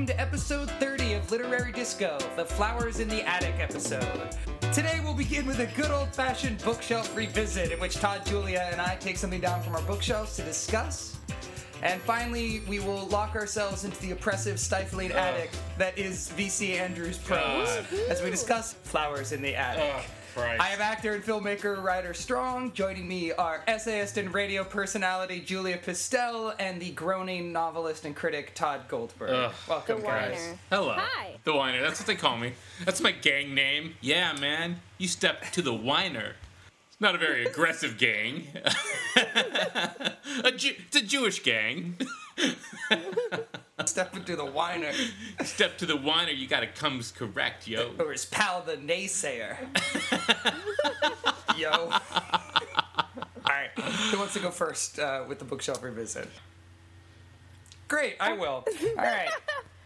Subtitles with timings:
[0.00, 4.34] welcome to episode 30 of Literary Disco, the Flowers in the Attic episode.
[4.72, 8.80] Today we'll begin with a good old fashioned bookshelf revisit in which Todd, Julia, and
[8.80, 11.18] I take something down from our bookshelves to discuss.
[11.82, 17.18] And finally, we will lock ourselves into the oppressive, stifling attic that is VC Andrews'
[17.18, 17.68] prose
[18.08, 20.06] as we discuss Flowers in the Attic.
[20.34, 20.62] Christ.
[20.62, 22.72] I am actor and filmmaker Ryder Strong.
[22.72, 28.52] Joining me are essayist and radio personality Julia Pistell and the groaning novelist and critic
[28.54, 29.30] Tod Goldberg.
[29.30, 29.52] Ugh.
[29.68, 30.38] Welcome, The guys.
[30.38, 30.58] whiner.
[30.70, 30.94] Hello.
[30.96, 31.36] Hi.
[31.44, 31.80] The Whiner.
[31.82, 32.52] That's what they call me.
[32.84, 33.94] That's my gang name.
[34.00, 34.80] Yeah, man.
[34.98, 36.34] You step to the Whiner.
[36.92, 38.46] It's not a very aggressive gang.
[39.16, 41.96] a Jew- it's a Jewish gang.
[43.86, 44.92] Step into the whiner.
[45.44, 47.92] Step to the Whiner, you gotta comes correct, yo.
[47.98, 49.56] Or his pal, the naysayer.
[51.56, 51.70] Yo.
[53.44, 53.70] Alright,
[54.10, 56.28] who wants to go first uh, with the bookshelf revisit?
[57.88, 58.64] Great, I will.
[58.96, 59.30] Alright.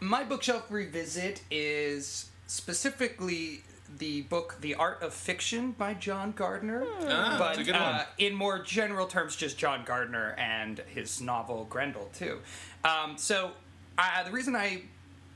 [0.01, 3.63] My bookshelf revisit is specifically
[3.99, 6.85] the book The Art of Fiction by John Gardner.
[7.03, 11.21] Ah, but that's a good uh, in more general terms, just John Gardner and his
[11.21, 12.41] novel Grendel, too.
[12.85, 13.53] Um, so,
[13.99, 14.83] uh, the reason I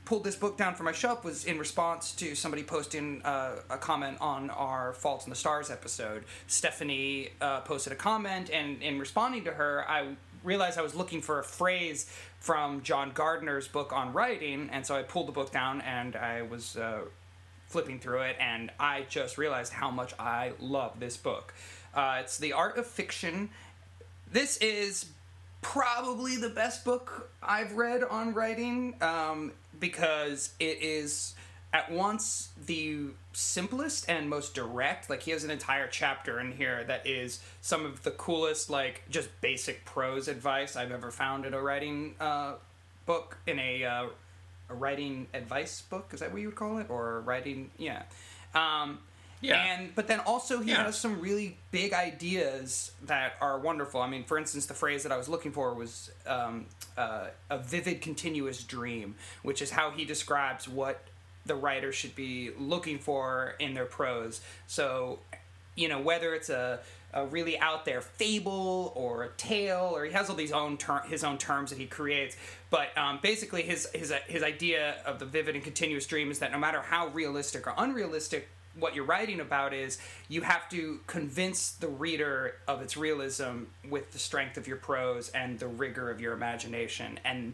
[0.05, 3.77] pulled this book down from my shelf was in response to somebody posting uh, a
[3.77, 6.23] comment on our Faults in the Stars episode.
[6.47, 11.21] Stephanie uh, posted a comment, and in responding to her, I realized I was looking
[11.21, 15.51] for a phrase from John Gardner's book on writing, and so I pulled the book
[15.51, 17.01] down and I was uh,
[17.67, 21.53] flipping through it, and I just realized how much I love this book.
[21.93, 23.49] Uh, it's The Art of Fiction.
[24.31, 25.05] This is
[25.61, 31.33] probably the best book I've read on writing um, because it is
[31.71, 35.09] at once the simplest and most direct.
[35.09, 39.03] Like he has an entire chapter in here that is some of the coolest, like
[39.09, 42.53] just basic prose advice I've ever found in a writing uh,
[43.05, 44.05] book in a uh,
[44.69, 46.09] a writing advice book.
[46.13, 47.71] Is that what you would call it, or writing?
[47.77, 48.03] Yeah.
[48.53, 48.99] Um,
[49.41, 49.55] Yeah.
[49.63, 50.83] And but then also he Yeah.
[50.83, 54.01] has some really big ideas that are wonderful.
[54.01, 56.65] I mean, for instance, the phrase that I was looking for was um,
[56.97, 61.03] uh, a vivid, continuous dream, which is how he describes what
[61.45, 64.41] the writer should be looking for in their prose.
[64.67, 65.19] So,
[65.75, 66.79] you know, whether it's a,
[67.13, 71.01] a really out there fable or a tale, or he has all these own ter-
[71.07, 72.35] his own terms that he creates.
[72.69, 76.51] But um, basically, his his his idea of the vivid and continuous dream is that
[76.51, 79.97] no matter how realistic or unrealistic what you're writing about is
[80.27, 85.29] you have to convince the reader of its realism with the strength of your prose
[85.29, 87.19] and the rigor of your imagination.
[87.25, 87.53] And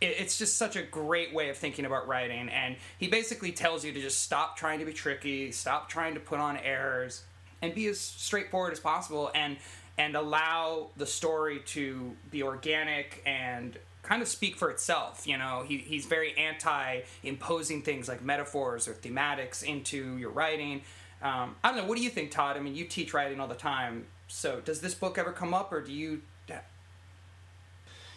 [0.00, 2.48] it's just such a great way of thinking about writing.
[2.48, 6.20] And he basically tells you to just stop trying to be tricky stop trying to
[6.20, 7.22] put on airs
[7.62, 9.56] and be as straightforward as possible and
[9.96, 15.64] and allow the story to be organic and kind of speak for itself you know?
[15.66, 20.82] He, he's very anti imposing things like metaphors or thematics into your writing.
[21.22, 22.56] Um, i don't know what do you think todd?
[22.56, 25.72] I mean you teach writing all the time so does this book ever come up
[25.72, 26.22] or do you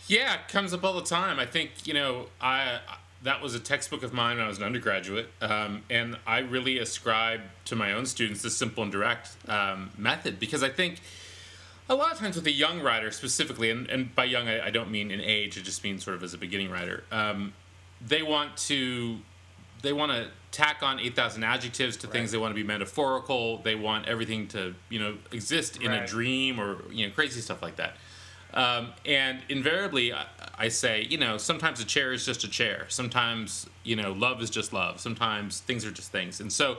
[0.08, 1.40] Yeah, it comes up all the time.
[1.40, 2.80] I think you know, I
[3.24, 6.80] that was a textbook of mine when I was an undergraduate, um, and I really
[6.80, 11.02] ascribe to my own students this simple and direct um, method because I think
[11.90, 14.70] a lot of times with a young writer specifically, and, and by young I, I
[14.70, 17.04] don't mean in age; it just means sort of as a beginning writer.
[17.12, 17.54] Um,
[18.06, 19.18] they want to
[19.82, 23.60] they want to tack on 8000 adjectives to things they want to be metaphorical.
[23.60, 27.62] They want everything to you know exist in a dream or you know crazy stuff
[27.62, 27.96] like that.
[28.54, 30.26] Um, and invariably I,
[30.58, 32.86] I say you know sometimes a chair is just a chair.
[32.90, 35.00] Sometimes you know love is just love.
[35.00, 36.42] Sometimes things are just things.
[36.42, 36.78] And so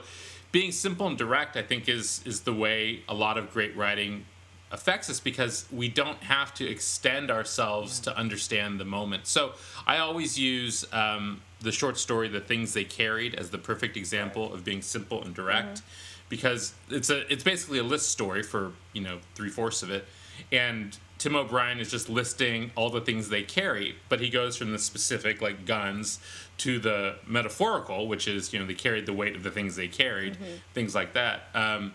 [0.51, 4.25] being simple and direct i think is is the way a lot of great writing
[4.71, 9.25] affects us because we don't have to extend ourselves to understand the moment.
[9.27, 9.53] So
[9.87, 14.53] I always use um, the short story, "The Things They Carried," as the perfect example
[14.53, 15.81] of being simple and direct,
[16.29, 20.05] because it's a it's basically a list story for you know three fourths of it,
[20.51, 24.71] and Tim O'Brien is just listing all the things they carry, but he goes from
[24.71, 26.19] the specific like guns
[26.59, 29.87] to the metaphorical, which is you know they carried the weight of the things they
[29.87, 30.37] carried,
[30.73, 31.41] things like that.
[31.55, 31.93] Um,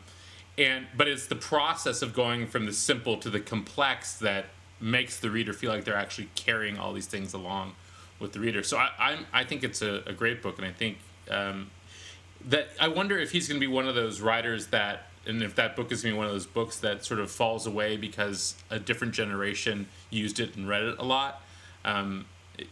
[0.56, 4.46] and but it's the process of going from the simple to the complex that
[4.80, 7.74] makes the reader feel like they're actually carrying all these things along
[8.20, 8.62] with the reader.
[8.62, 10.98] So I I'm, I think it's a, a great book, and I think
[11.30, 11.70] um,
[12.46, 15.54] that I wonder if he's going to be one of those writers that, and if
[15.56, 17.96] that book is going to be one of those books that sort of falls away
[17.96, 21.42] because a different generation used it and read it a lot.
[21.84, 22.26] Um,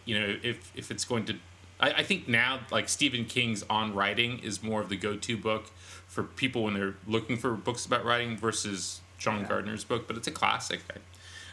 [0.04, 1.34] you know, if if it's going to,
[1.80, 5.70] I, I think now like Stephen King's On Writing is more of the go-to book
[6.12, 10.28] for people when they're looking for books about writing versus John Gardner's book, but it's
[10.28, 10.80] a classic.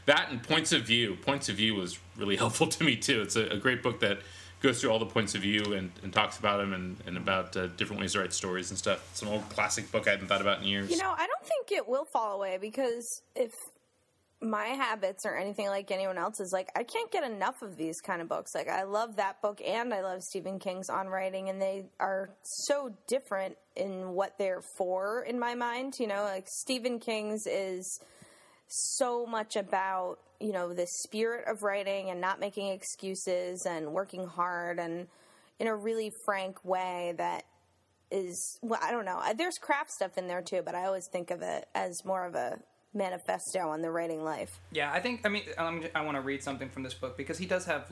[0.05, 1.15] That and Points of View.
[1.15, 3.21] Points of View was really helpful to me too.
[3.21, 4.19] It's a, a great book that
[4.61, 7.55] goes through all the points of view and, and talks about them and, and about
[7.55, 9.07] uh, different ways to write stories and stuff.
[9.11, 10.91] It's an old classic book I haven't thought about in years.
[10.91, 13.53] You know, I don't think it will fall away because if
[14.41, 18.21] my habits or anything like anyone else's, like I can't get enough of these kind
[18.21, 18.55] of books.
[18.55, 22.29] Like I love that book and I love Stephen King's On Writing, and they are
[22.43, 25.95] so different in what they're for in my mind.
[25.99, 27.99] You know, like Stephen King's is
[28.67, 34.25] so much about you know the spirit of writing and not making excuses and working
[34.25, 35.07] hard and
[35.59, 37.43] in a really frank way that
[38.11, 41.31] is well i don't know there's craft stuff in there too but i always think
[41.31, 42.59] of it as more of a
[42.93, 45.21] manifesto on the writing life Yeah, I think.
[45.25, 47.91] I mean, um, I want to read something from this book because he does have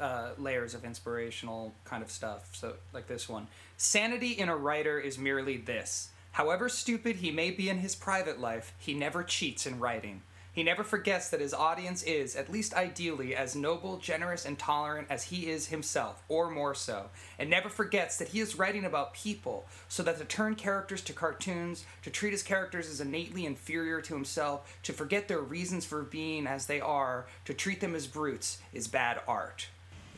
[0.00, 2.54] uh, layers of inspirational kind of stuff.
[2.54, 3.46] So, like this one
[3.76, 6.10] Sanity in a writer is merely this.
[6.32, 10.22] However stupid he may be in his private life, he never cheats in writing.
[10.56, 15.06] He never forgets that his audience is, at least ideally, as noble, generous, and tolerant
[15.10, 19.12] as he is himself, or more so, and never forgets that he is writing about
[19.12, 24.00] people, so that to turn characters to cartoons, to treat his characters as innately inferior
[24.00, 28.06] to himself, to forget their reasons for being as they are, to treat them as
[28.06, 29.68] brutes, is bad art.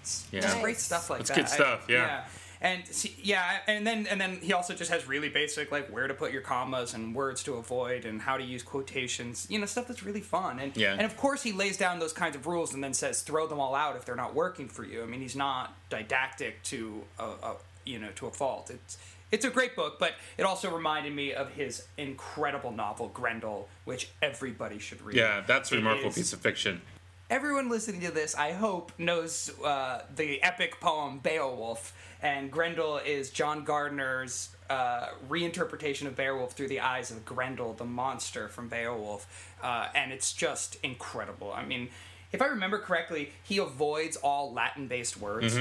[0.00, 0.43] It's Yeah.
[0.43, 1.34] just great stuff like That's that.
[1.37, 2.25] good I- stuff, yeah.
[2.60, 6.08] And see, yeah, and then and then he also just has really basic like where
[6.08, 9.46] to put your commas and words to avoid and how to use quotations.
[9.49, 10.58] You know, stuff that's really fun.
[10.58, 10.93] And Yeah.
[10.93, 13.60] and of course he lays down those kinds of rules and then says throw them
[13.60, 15.02] all out if they're not working for you.
[15.02, 18.70] I mean, he's not didactic to a, a you know to a fault.
[18.70, 18.99] It's
[19.31, 24.08] it's a great book, but it also reminded me of his incredible novel Grendel, which
[24.22, 25.16] everybody should read.
[25.16, 26.81] Yeah, that's a remarkable is- piece of fiction.
[27.31, 31.93] everyone listening to this, I hope, knows uh, the epic poem Beowulf,
[32.23, 37.85] and Grendel is John Gardner's uh, reinterpretation of Beowulf through the eyes of Grendel, the
[37.85, 41.53] monster from Beowulf, uh, and it's just incredible.
[41.53, 41.88] I mean,
[42.32, 45.59] if I remember correctly, he avoids all Latin-based words.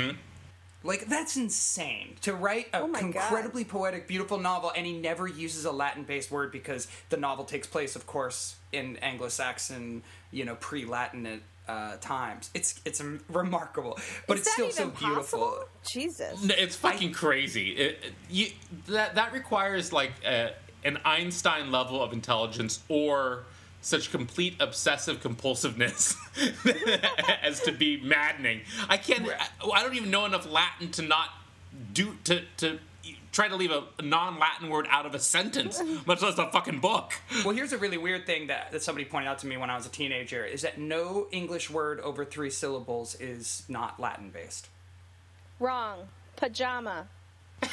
[0.83, 3.07] Like that's insane to write a Oh my God.
[3.07, 7.67] incredibly poetic, beautiful novel, and he never uses a Latin-based word because the novel takes
[7.67, 12.49] place, of course, in Anglo-Saxon, you know, pre-Latin uh, times.
[12.53, 13.97] It's it's remarkable,
[14.27, 15.59] but Is it's that still even so beautiful.
[15.87, 16.43] Jesus.
[16.43, 17.71] No, It's fucking crazy.
[17.71, 18.47] It, it- you,
[18.87, 20.51] that that requires like a,
[20.83, 23.43] an Einstein level of intelligence or
[23.81, 26.15] such complete obsessive compulsiveness
[27.43, 28.61] as to be maddening.
[28.89, 29.27] I can't.
[29.29, 31.29] I, I don't even know enough Latin to not
[31.93, 32.79] do to to
[33.31, 37.13] try to leave a non-Latin word out of a sentence, much less a fucking book.
[37.43, 39.75] Well, here's a really weird thing that, that somebody pointed out to me when I
[39.75, 44.67] was a teenager: is that no English word over three syllables is not Latin-based.
[45.59, 46.07] Wrong.
[46.35, 47.07] Pajama.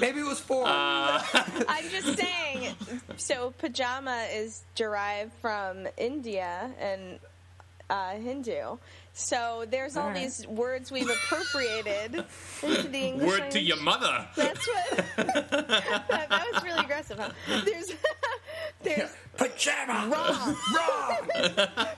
[0.00, 0.64] Maybe it was four.
[0.66, 1.22] Uh,
[1.68, 2.74] I'm just saying.
[3.16, 7.18] So pajama is derived from India and
[7.88, 8.78] uh, Hindu.
[9.14, 10.22] So there's all Alright.
[10.22, 12.14] these words we've appropriated
[12.62, 14.26] into the English Word to your mother.
[14.36, 14.96] That's what.
[15.16, 17.18] that, that was really aggressive.
[17.18, 17.30] Huh?
[17.46, 17.92] There's,
[18.82, 20.08] there's Pajama.
[20.10, 20.56] wrong.
[20.74, 21.88] Wrong.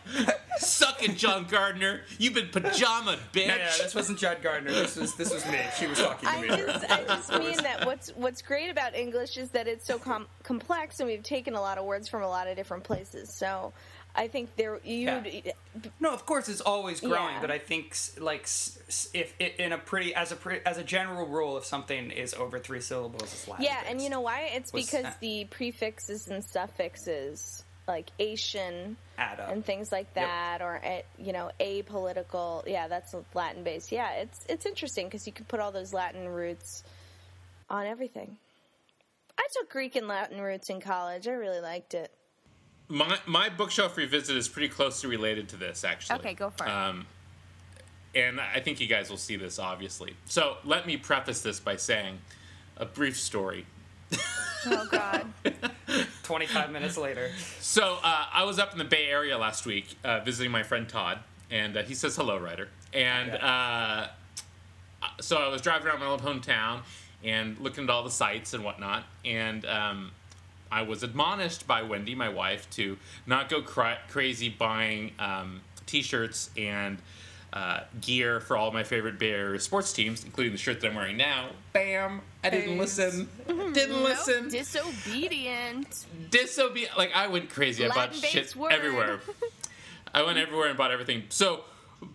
[0.58, 2.00] Suck it, John Gardner.
[2.18, 3.48] You've been pajama, bitch.
[3.48, 4.70] No, no, this wasn't Judd Gardner.
[4.70, 5.58] This was this was me.
[5.78, 6.48] She was talking to I me.
[6.48, 10.28] just, I just mean that what's what's great about English is that it's so com-
[10.44, 13.34] complex, and we've taken a lot of words from a lot of different places.
[13.34, 13.72] So,
[14.16, 15.06] I think there you
[15.98, 17.40] No, of course it's always growing, Yeah.
[17.40, 20.78] but I think like s- s- if it, in a pretty as a pre, as
[20.78, 23.64] a general rule, if something is over three syllables, it's Latin.
[23.64, 24.42] yeah, and you know why?
[24.52, 25.20] It's What's because that?
[25.20, 30.14] the prefixes and suffixes like Asian and things like Yep.
[30.14, 32.62] that, or eh, you know, apolitical.
[32.66, 33.90] Yeah, that's Latin based.
[33.92, 36.84] Yeah, it's it's interesting because you can put all those Latin roots
[37.68, 38.38] on everything.
[39.36, 41.26] I took Greek and Latin roots in college.
[41.26, 42.12] I really liked it.
[42.88, 46.20] My my bookshelf revisit is pretty closely related to this, actually.
[46.20, 46.70] Okay, go for it.
[46.70, 47.06] Um,
[48.14, 50.14] and I think you guys will see this, obviously.
[50.26, 52.18] So let me preface this by saying
[52.76, 53.66] a brief story.
[54.66, 55.26] Oh God.
[56.22, 59.94] Twenty five minutes later, So uh, I was up in the Bay Area last week
[60.02, 61.18] uh, visiting my friend Todd,
[61.50, 62.68] and uh, he says hello, Ryder.
[62.94, 64.06] And uh,
[65.20, 66.80] so I was driving around my old hometown
[67.22, 70.12] and looking at all the sights and whatnot, and um,
[70.70, 76.50] I was admonished by Wendy, my wife, to not go cra- crazy buying um, T-shirts
[76.56, 76.98] and
[77.52, 80.96] uh, gear for all my favorite Bay Area sports teams, including the shirt that I'm
[80.96, 81.50] wearing now.
[81.72, 82.20] Bam!
[82.42, 82.98] I didn't Thanks.
[82.98, 83.28] listen.
[83.72, 84.48] Didn't listen.
[84.48, 86.06] Disobedient.
[86.30, 86.98] Disobedient.
[86.98, 87.86] Like I went crazy.
[87.86, 88.72] I bought shit word.
[88.72, 89.20] everywhere.
[90.14, 91.24] I went everywhere and bought everything.
[91.28, 91.64] So,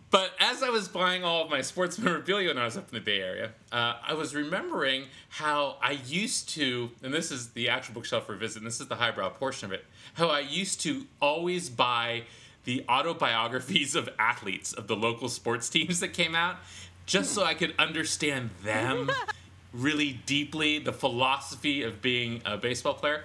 [0.10, 2.96] but as I was buying all of my sports memorabilia when I was up in
[2.96, 7.70] the Bay Area, uh, I was remembering how I used to, and this is the
[7.70, 8.58] actual bookshelf revisit.
[8.58, 9.86] And this is the highbrow portion of it.
[10.14, 12.24] How I used to always buy
[12.66, 16.58] the autobiographies of athletes of the local sports teams that came out,
[17.06, 19.10] just so I could understand them
[19.74, 23.24] really deeply, the philosophy of being a baseball player.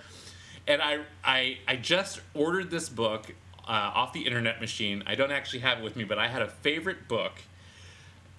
[0.67, 3.35] And I, I, I just ordered this book
[3.67, 5.03] uh, off the internet machine.
[5.07, 7.33] I don't actually have it with me, but I had a favorite book.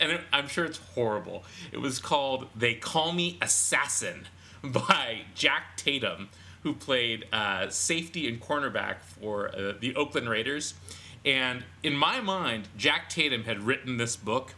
[0.00, 1.44] and it, I'm sure it's horrible.
[1.72, 4.28] It was called They Call Me Assassin
[4.62, 6.28] by Jack Tatum,
[6.62, 10.74] who played uh, safety and cornerback for uh, the Oakland Raiders.
[11.24, 14.54] And in my mind, Jack Tatum had written this book.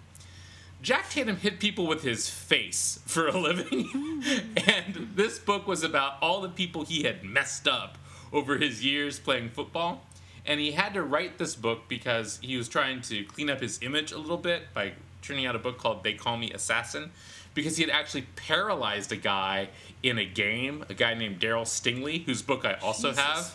[0.81, 4.23] Jack Tatum hit people with his face for a living.
[4.67, 7.99] and this book was about all the people he had messed up
[8.33, 10.05] over his years playing football.
[10.47, 13.79] And he had to write this book because he was trying to clean up his
[13.83, 17.11] image a little bit by turning out a book called They Call Me Assassin
[17.55, 19.69] because he had actually paralyzed a guy
[20.03, 23.25] in a game, a guy named Darryl Stingley, whose book I also Jesus.
[23.25, 23.55] have.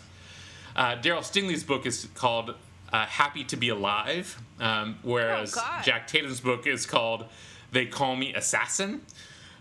[0.75, 2.53] Uh, Darryl Stingley's book is called
[2.91, 7.25] uh, Happy to Be Alive, um, whereas Oh, Jack Tatum's book is called
[7.71, 9.01] They Call Me Assassin.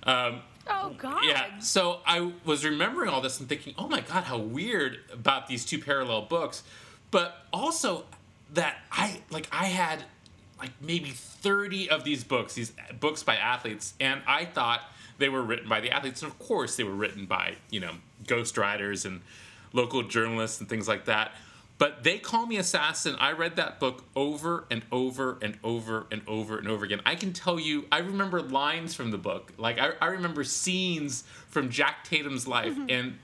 [0.03, 1.25] Um, Oh God.
[1.25, 1.59] yeah.
[1.61, 5.65] So I was remembering all this and thinking, oh my god, how weird about these
[5.65, 6.63] two parallel books,
[7.11, 8.05] but also
[8.55, 10.05] that I like I had
[10.59, 14.83] like maybe 30 of these books, these books by athletes, and I thought
[15.19, 17.93] they were written by the athletes, and of course they were written by you know
[18.25, 19.21] ghostwriters and
[19.73, 21.33] local journalists and things like that.
[21.83, 23.17] But they call me assassin.
[23.19, 27.01] I read that book over and over and over and over and over again.
[27.05, 29.53] I can tell you, I remember lines from the book.
[29.59, 32.89] Like I, I remember scenes from Jack Tatum's life, mm-hmm.
[32.89, 33.19] and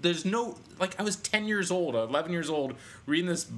[0.00, 3.50] there's no like I was 10 years old, 11 years old, reading this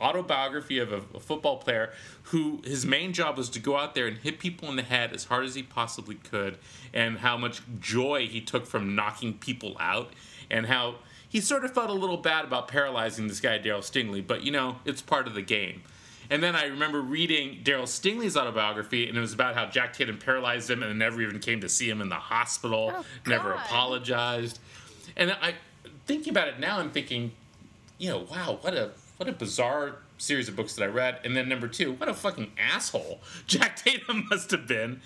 [0.00, 1.90] autobiography of a, a football player
[2.22, 5.12] who his main job was to go out there and hit people in the head
[5.12, 6.56] as hard as he possibly could,
[6.94, 10.12] and how much joy he took from knocking people out,
[10.48, 10.94] and how
[11.28, 14.50] he sort of felt a little bad about paralyzing this guy Darryl Stingley, but you
[14.50, 15.82] know it's part of the game.
[16.30, 20.18] And then I remember reading Darryl Stingley's autobiography, and it was about how Jack Tatum
[20.18, 24.58] paralyzed him and never even came to see him in the hospital, Oh, never apologized.
[25.16, 25.54] And I,
[26.06, 27.32] thinking about it now, I'm thinking,
[27.96, 31.20] you know, wow, what a what a bizarre series of books that I read.
[31.24, 35.00] And then number two, what a fucking asshole Jack Tatum must have been.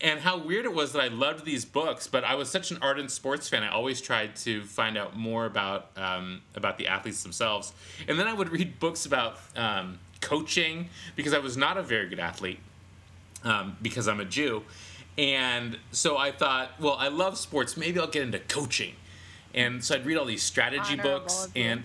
[0.00, 2.78] And how weird it was that I loved these books, but I was such an
[2.82, 3.62] ardent sports fan.
[3.62, 7.72] I always tried to find out more about um, about the athletes themselves,
[8.06, 12.08] and then I would read books about um, coaching because I was not a very
[12.08, 12.58] good athlete
[13.44, 14.64] um, because I'm a Jew.
[15.18, 17.76] And so I thought, well, I love sports.
[17.76, 18.94] Maybe I'll get into coaching.
[19.54, 21.48] And so I'd read all these strategy Honorable books.
[21.56, 21.84] And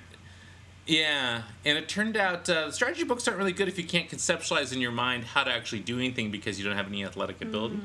[0.85, 4.73] yeah, and it turned out uh, strategy books aren't really good if you can't conceptualize
[4.73, 7.79] in your mind how to actually do anything because you don't have any athletic ability.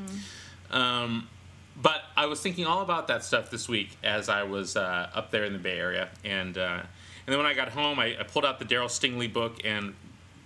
[0.71, 1.29] Um,
[1.81, 5.31] but I was thinking all about that stuff this week as I was uh, up
[5.31, 6.81] there in the Bay Area, and uh,
[7.27, 9.95] and then when I got home, I, I pulled out the Darryl Stingley book and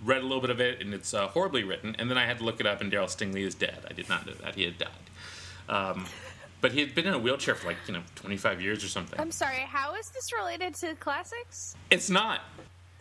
[0.05, 1.95] read a little bit of it, and it's uh, horribly written.
[1.99, 3.85] And then I had to look it up, and Darryl Stingley is dead.
[3.89, 4.89] I did not know that he had died.
[5.69, 6.07] Um,
[6.61, 9.19] but he had been in a wheelchair for like you know 25 years or something.
[9.19, 9.61] I'm sorry.
[9.61, 11.77] How is this related to classics?
[11.91, 12.41] It's not.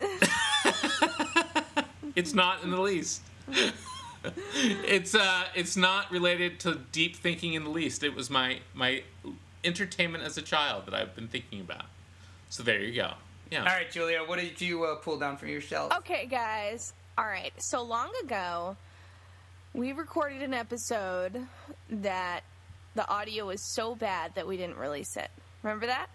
[2.16, 3.22] it's not in the least.
[4.54, 8.02] it's uh it's not related to deep thinking in the least.
[8.02, 9.02] It was my my
[9.64, 11.84] entertainment as a child that I've been thinking about.
[12.48, 13.12] So there you go.
[13.50, 13.60] Yeah.
[13.60, 15.92] All right, Julia, what did you uh, pull down from your shelf?
[15.98, 16.92] Okay, guys.
[17.18, 17.52] All right.
[17.58, 18.76] So long ago,
[19.74, 21.46] we recorded an episode
[21.90, 22.42] that
[23.00, 25.30] the audio was so bad that we didn't release it.
[25.62, 26.08] Remember that?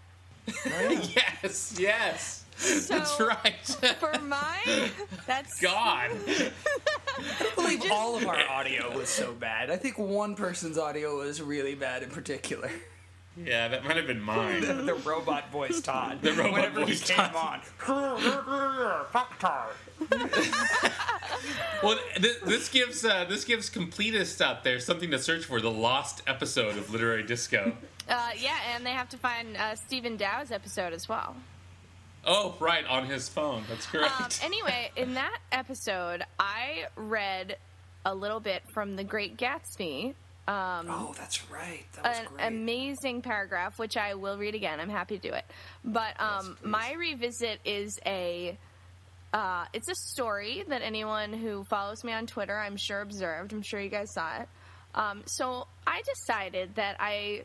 [0.64, 2.44] yes, yes.
[2.88, 3.56] That's right.
[3.98, 4.90] For mine,
[5.26, 6.12] that's God.
[7.18, 9.68] I believe all of our audio was so bad.
[9.68, 12.70] I think one person's audio was really bad in particular.
[13.36, 14.60] Yeah, that might have been mine.
[14.60, 16.22] The, the robot voice Todd.
[16.22, 17.62] The robot Whenever voice he came Todd.
[17.80, 19.04] on.
[19.10, 19.70] Fuck Todd.
[21.82, 25.60] Well, th- this gives uh, this gives completists out there something to search for.
[25.60, 27.76] The lost episode of Literary Disco.
[28.08, 31.36] uh, yeah, and they have to find uh, Stephen Dow's episode as well.
[32.24, 33.62] Oh, right, on his phone.
[33.68, 34.20] That's correct.
[34.20, 37.58] Um, anyway, in that episode, I read
[38.06, 40.14] a little bit from The Great Gatsby,
[40.48, 41.84] Oh, that's right.
[41.94, 42.46] That was an great.
[42.46, 44.80] amazing paragraph, which I will read again.
[44.80, 45.44] I'm happy to do it.
[45.84, 48.56] But um, my revisit is a.
[49.36, 53.52] Uh, it's a story that anyone who follows me on Twitter, I'm sure, observed.
[53.52, 54.48] I'm sure you guys saw it.
[54.94, 57.42] Um, so I decided that I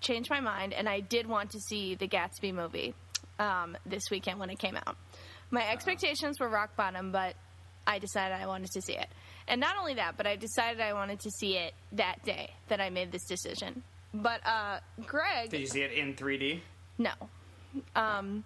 [0.00, 2.94] changed my mind and I did want to see the Gatsby movie
[3.40, 4.96] um, this weekend when it came out.
[5.50, 7.34] My expectations were rock bottom, but
[7.88, 9.08] I decided I wanted to see it.
[9.48, 12.80] And not only that, but I decided I wanted to see it that day that
[12.80, 13.82] I made this decision.
[14.14, 16.60] But uh, Greg, Did you see it in 3D?
[16.98, 17.10] no.
[17.96, 18.44] Um,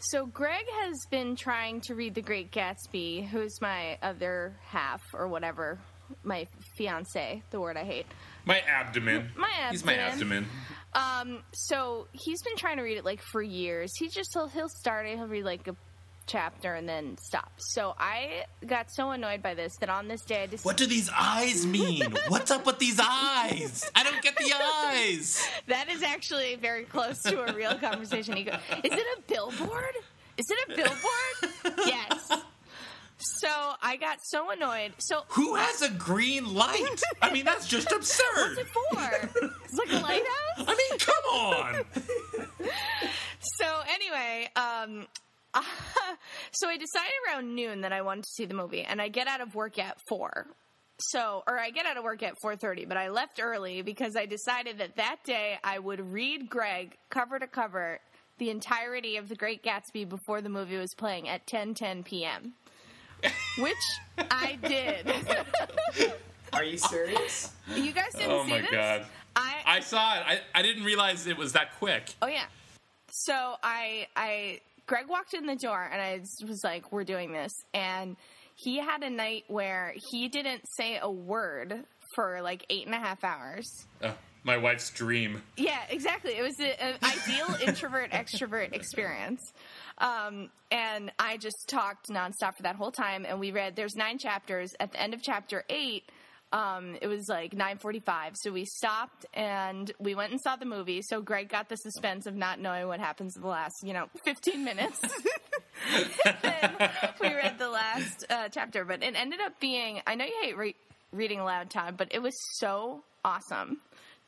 [0.00, 5.26] So Greg has been trying to read The Great Gatsby, who's my other half or
[5.26, 5.80] whatever,
[6.22, 8.06] my fiance, the word I hate.
[8.44, 9.30] My abdomen.
[9.36, 9.72] My abdomen.
[9.72, 10.46] He's my abdomen.
[10.94, 13.92] Um, so he's been trying to read it like for years.
[13.98, 15.76] He just he'll, he'll start it, he'll read like a
[16.28, 17.50] chapter and then stop.
[17.56, 20.86] So I got so annoyed by this that on this day I just What do
[20.86, 22.02] these eyes mean?
[22.28, 23.90] What's up with these eyes?
[23.96, 24.52] I don't get the
[24.84, 25.48] eyes.
[25.66, 28.36] that is actually very close to a real conversation.
[28.36, 29.94] He goes, "Is it a billboard?
[30.36, 32.30] Is it a billboard?" yes.
[33.20, 33.48] So
[33.82, 34.92] I got so annoyed.
[34.98, 37.02] So Who has a green light?
[37.20, 38.22] I mean, that's just absurd.
[38.36, 39.50] what's it for?
[39.64, 40.58] It's like a lighthouse.
[40.58, 41.84] I mean, come on.
[43.40, 45.06] So anyway, um,
[46.52, 49.26] so I decided around noon that I wanted to see the movie, and I get
[49.28, 50.46] out of work at four.
[51.00, 54.16] So, or I get out of work at four thirty, but I left early because
[54.16, 58.00] I decided that that day I would read Greg cover to cover
[58.38, 62.54] the entirety of The Great Gatsby before the movie was playing at ten ten p.m.
[63.58, 63.74] Which
[64.30, 65.12] I did.
[66.52, 67.52] Are you serious?
[67.74, 69.06] you guys didn't Oh see my god.
[69.36, 70.22] I I saw it.
[70.26, 72.12] I, I didn't realize it was that quick.
[72.22, 72.46] Oh yeah.
[73.10, 77.52] So I I Greg walked in the door and I was like, "We're doing this,"
[77.72, 78.16] and
[78.56, 81.84] he had a night where he didn't say a word
[82.16, 83.86] for like eight and a half hours.
[84.02, 85.42] Oh, my wife's dream.
[85.56, 86.32] Yeah, exactly.
[86.32, 89.52] It was an ideal introvert extrovert experience.
[89.98, 93.26] Um, and I just talked nonstop for that whole time.
[93.28, 93.76] And we read.
[93.76, 94.74] There's nine chapters.
[94.80, 96.10] At the end of chapter eight,
[96.52, 98.34] um, it was like 9:45.
[98.34, 101.02] So we stopped and we went and saw the movie.
[101.02, 104.06] So Greg got the suspense of not knowing what happens in the last, you know,
[104.24, 104.98] 15 minutes.
[106.42, 106.90] then
[107.20, 110.00] we read the last uh, chapter, but it ended up being.
[110.06, 110.76] I know you hate re-
[111.12, 113.78] reading aloud, Todd, but it was so awesome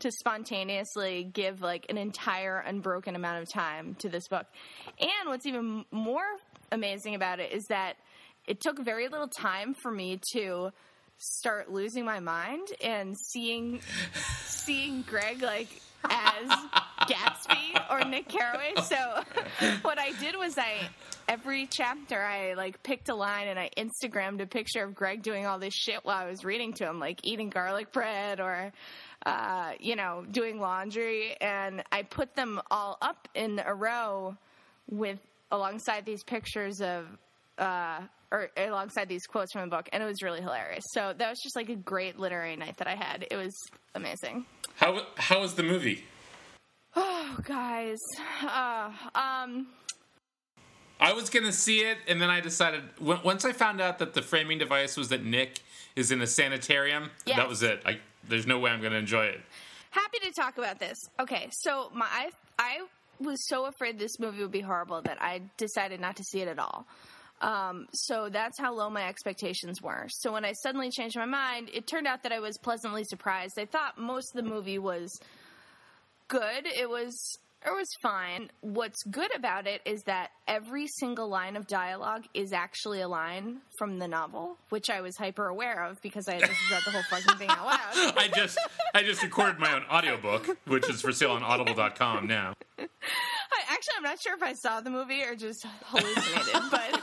[0.00, 4.47] to spontaneously give like an entire unbroken amount of time to this book.
[4.99, 6.25] And what's even more
[6.73, 7.95] amazing about it is that
[8.47, 10.71] it took very little time for me to
[11.21, 13.80] start losing my mind and seeing
[14.47, 15.69] seeing Greg like
[16.04, 16.49] as
[17.02, 18.73] Gatsby or Nick Carraway.
[18.83, 18.97] So
[19.83, 20.89] what I did was I
[21.28, 25.47] every chapter I like picked a line and I Instagrammed a picture of Greg doing
[25.47, 28.73] all this shit while I was reading to him, like eating garlic bread or
[29.26, 34.37] uh, you know, doing laundry and I put them all up in a row
[34.91, 35.19] with
[35.50, 37.06] alongside these pictures of
[37.59, 38.00] uh,
[38.32, 40.84] or alongside these quotes from the book, and it was really hilarious.
[40.93, 43.26] So that was just like a great literary night that I had.
[43.30, 43.54] It was
[43.95, 44.47] amazing.
[44.76, 46.04] How how was the movie?
[46.97, 47.99] Oh, guys,
[48.43, 49.69] uh, um,
[50.99, 54.23] I was gonna see it, and then I decided once I found out that the
[54.23, 55.60] framing device was that Nick
[55.97, 57.10] is in a sanitarium.
[57.26, 57.36] Yes.
[57.36, 57.82] That was it.
[57.86, 59.40] I, there's no way I'm gonna enjoy it.
[59.90, 60.99] happy to talk about this.
[61.19, 62.78] Okay, so my I, I
[63.21, 66.49] was so afraid this movie would be horrible that I decided not to see it
[66.49, 66.86] at all.
[67.41, 70.07] Um, so that's how low my expectations were.
[70.09, 73.59] So when I suddenly changed my mind, it turned out that I was pleasantly surprised.
[73.59, 75.19] I thought most of the movie was
[76.29, 76.67] good.
[76.67, 78.50] It was it was fine.
[78.63, 83.59] What's good about it is that every single line of dialogue is actually a line
[83.76, 87.03] from the novel, which I was hyper aware of because I just read the whole
[87.11, 88.15] fucking thing out loud.
[88.17, 88.59] I just
[88.95, 92.55] I just recorded my own audiobook, which is for sale on audible.com now.
[93.80, 97.00] I, actually, I'm not sure if I saw the movie or just hallucinated, but.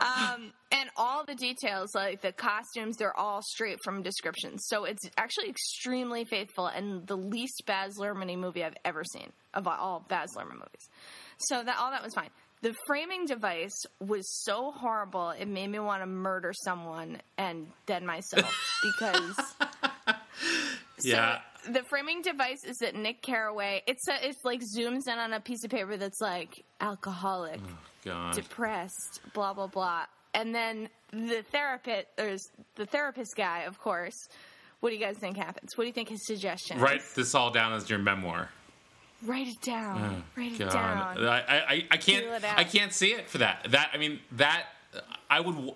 [0.02, 4.64] um, and all the details, like the costumes, they're all straight from descriptions.
[4.66, 9.66] So it's actually extremely faithful and the least Baz Luhrmann movie I've ever seen of
[9.66, 10.88] all Baz Luhrmann movies.
[11.48, 12.30] So that all that was fine.
[12.62, 18.06] The framing device was so horrible; it made me want to murder someone and then
[18.06, 19.34] myself because
[21.04, 21.40] Yeah.
[21.70, 23.82] The framing device is that Nick Carraway.
[23.86, 27.78] It's a, it's like zooms in on a piece of paper that's like alcoholic, oh,
[28.04, 28.34] God.
[28.34, 32.36] depressed, blah blah blah, and then the therapist, or
[32.76, 34.28] the therapist guy, of course.
[34.80, 35.76] What do you guys think happens?
[35.76, 36.78] What do you think his suggestion?
[36.78, 36.82] is?
[36.82, 38.48] Write this all down as your memoir.
[39.24, 40.16] Write it down.
[40.16, 41.24] Oh, Write it down.
[41.24, 42.58] I, I, I can't Feel it out.
[42.58, 43.68] I can't see it for that.
[43.70, 44.64] That I mean that
[45.30, 45.74] I would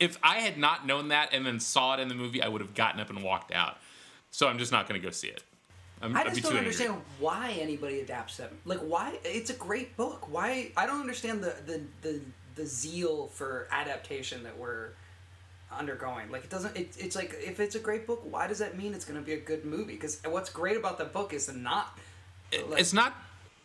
[0.00, 2.60] if I had not known that and then saw it in the movie, I would
[2.60, 3.76] have gotten up and walked out.
[4.30, 5.42] So I'm just not going to go see it.
[6.00, 7.04] I'm, I just don't understand angry.
[7.18, 8.50] why anybody adapts them.
[8.64, 9.18] Like, why?
[9.24, 10.30] It's a great book.
[10.30, 10.70] Why?
[10.76, 12.20] I don't understand the the the,
[12.54, 14.90] the zeal for adaptation that we're
[15.76, 16.30] undergoing.
[16.30, 16.76] Like, it doesn't.
[16.76, 19.24] It, it's like if it's a great book, why does that mean it's going to
[19.26, 19.94] be a good movie?
[19.94, 21.98] Because what's great about the book is not.
[22.68, 23.14] like- It's not.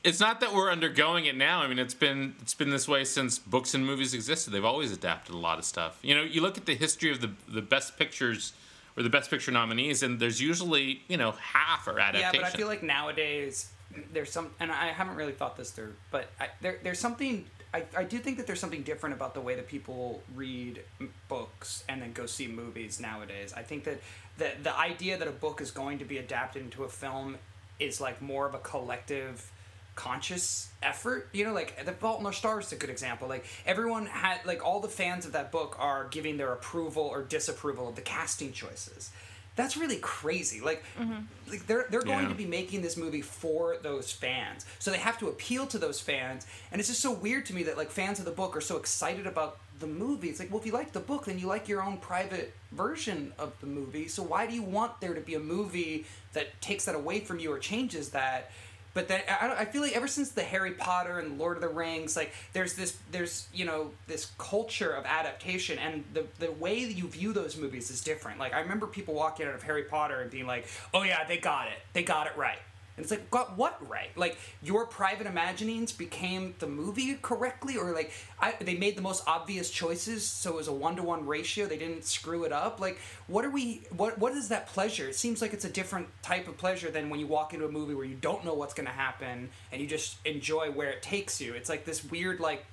[0.04, 1.62] It's not that we're undergoing it now.
[1.62, 4.52] I mean, it's been it's been this way since books and movies existed.
[4.52, 6.00] They've always adapted a lot of stuff.
[6.02, 8.52] You know, you look at the history of the the best pictures
[8.96, 12.50] or the best picture nominees, and there's usually you know half are Yeah, but I
[12.50, 13.70] feel like nowadays
[14.12, 17.46] there's some, and I haven't really thought this through, but I, there, there's something.
[17.74, 20.82] I, I do think that there's something different about the way that people read
[21.28, 23.52] books and then go see movies nowadays.
[23.56, 24.00] I think that
[24.38, 27.38] the the idea that a book is going to be adapted into a film
[27.80, 29.52] is like more of a collective
[29.96, 33.28] conscious effort you know like the fault in our stars is a good example.
[33.28, 37.22] Like everyone had like all the fans of that book are giving their approval or
[37.24, 39.12] disapproval of the casting choices.
[39.56, 40.62] That's really crazy.
[40.62, 41.22] Like mm-hmm.
[41.48, 42.30] like they're they're going Yeah.
[42.30, 44.66] to be making this movie for those fans.
[44.80, 46.48] So they have to appeal to those fans.
[46.72, 48.78] And it's just so weird to me that like fans of the book are so
[48.78, 50.30] excited about the movie.
[50.30, 53.32] It's like well if you like the book then you like your own private version
[53.38, 54.08] of the movie.
[54.08, 57.38] So why do you want there to be a movie that takes that away from
[57.40, 58.50] you or changes that
[58.94, 61.70] but then I, I feel like ever since the Harry Potter and Lord of the
[61.70, 66.86] Rings, like there's this there's you know this culture of adaptation, and the the way
[66.86, 68.40] that you view those movies is different.
[68.40, 71.38] Like I remember people walking out of Harry Potter and being like, "Oh yeah, they
[71.38, 72.60] got it, they got it right."
[72.96, 74.16] And it's like, got what right?
[74.16, 79.24] Like your private imaginings became the movie correctly, or like I, they made the most
[79.28, 81.66] obvious choices, so it was a one to one ratio.
[81.66, 82.80] They didn't screw it up.
[82.80, 83.82] Like, what are we?
[83.96, 85.08] What what is that pleasure?
[85.10, 87.72] It seems like it's a different type of pleasure than when you walk into a
[87.72, 91.02] movie where you don't know what's going to happen and you just enjoy where it
[91.02, 91.54] takes you.
[91.54, 92.64] It's like this weird like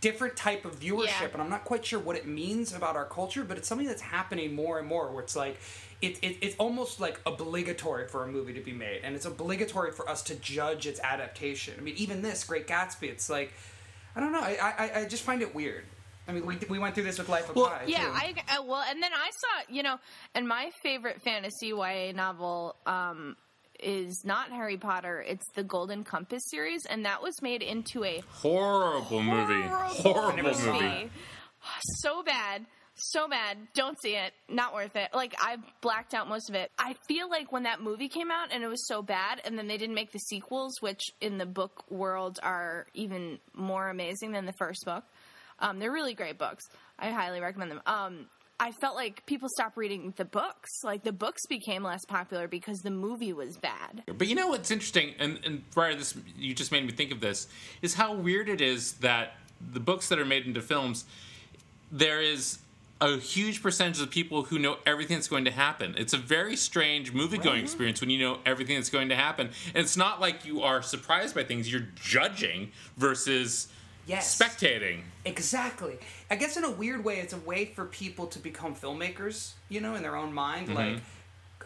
[0.00, 1.28] different type of viewership Yeah.
[1.34, 4.00] and i'm not quite sure what it means about our culture but it's something that's
[4.00, 5.58] happening more and more where it's like
[6.02, 9.92] it, it, it's almost like obligatory for a movie to be made and it's obligatory
[9.92, 13.52] for us to judge its adaptation i mean even this great gatsby it's like
[14.16, 15.84] i don't know i, I, I just find it weird
[16.28, 18.10] i mean we, we went through this with life of Well, pi Yeah, too.
[18.12, 19.96] I uh, well, and then I saw you know,
[20.34, 23.36] and my favorite fantasy YA novel um,
[23.80, 25.20] is not Harry Potter.
[25.26, 29.62] It's the Golden Compass series, and that was made into a Horrible movie.
[29.62, 31.10] horrible Horrible movie.
[32.00, 32.66] So bad.
[32.94, 33.56] So bad.
[33.74, 34.32] Don't see it.
[34.48, 35.08] Not worth it.
[35.14, 36.70] Like I blacked out most of it.
[36.78, 39.66] I feel like when that movie came out and it was so bad and then
[39.66, 44.44] they didn't make the sequels, which in the book world are even more amazing than
[44.44, 45.04] the first book.
[45.58, 46.64] Um, they're really great books.
[46.98, 47.82] I highly recommend them.
[47.86, 48.26] Um,
[48.60, 50.70] I felt like people stopped reading the books.
[50.84, 54.04] Like the books became less popular because the movie was bad.
[54.06, 57.20] But you know what's interesting, and and Brian, this you just made me think of
[57.20, 57.48] this,
[57.80, 59.34] is how weird it is that
[59.72, 61.06] the books that are made into films,
[61.90, 62.58] there is
[63.02, 65.92] a huge percentage of people who know everything that's going to happen.
[65.98, 69.48] It's a very strange movie going experience when you know everything that's going to happen.
[69.74, 73.68] And it's not like you are surprised by things, you're judging versus
[74.06, 74.40] Yes.
[74.40, 75.02] spectating.
[75.24, 75.98] Exactly.
[76.30, 79.80] I guess in a weird way, it's a way for people to become filmmakers, you
[79.80, 80.72] know, in their own mind.
[80.72, 81.00] Like,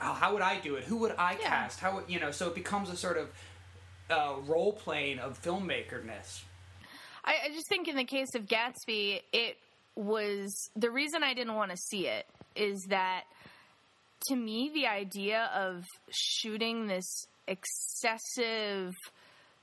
[0.03, 0.85] oh, how would I do it?
[0.85, 1.49] Who would I Yeah.
[1.51, 1.81] cast?
[1.81, 3.29] How would, you know, so it becomes a sort of
[4.09, 6.43] uh, role playing of filmmakerness.
[7.25, 9.59] I, I just think in the case of Gatsby, it
[9.97, 13.25] was the reason I didn't want to see it is that
[14.29, 18.93] to me, the idea of shooting this excessive,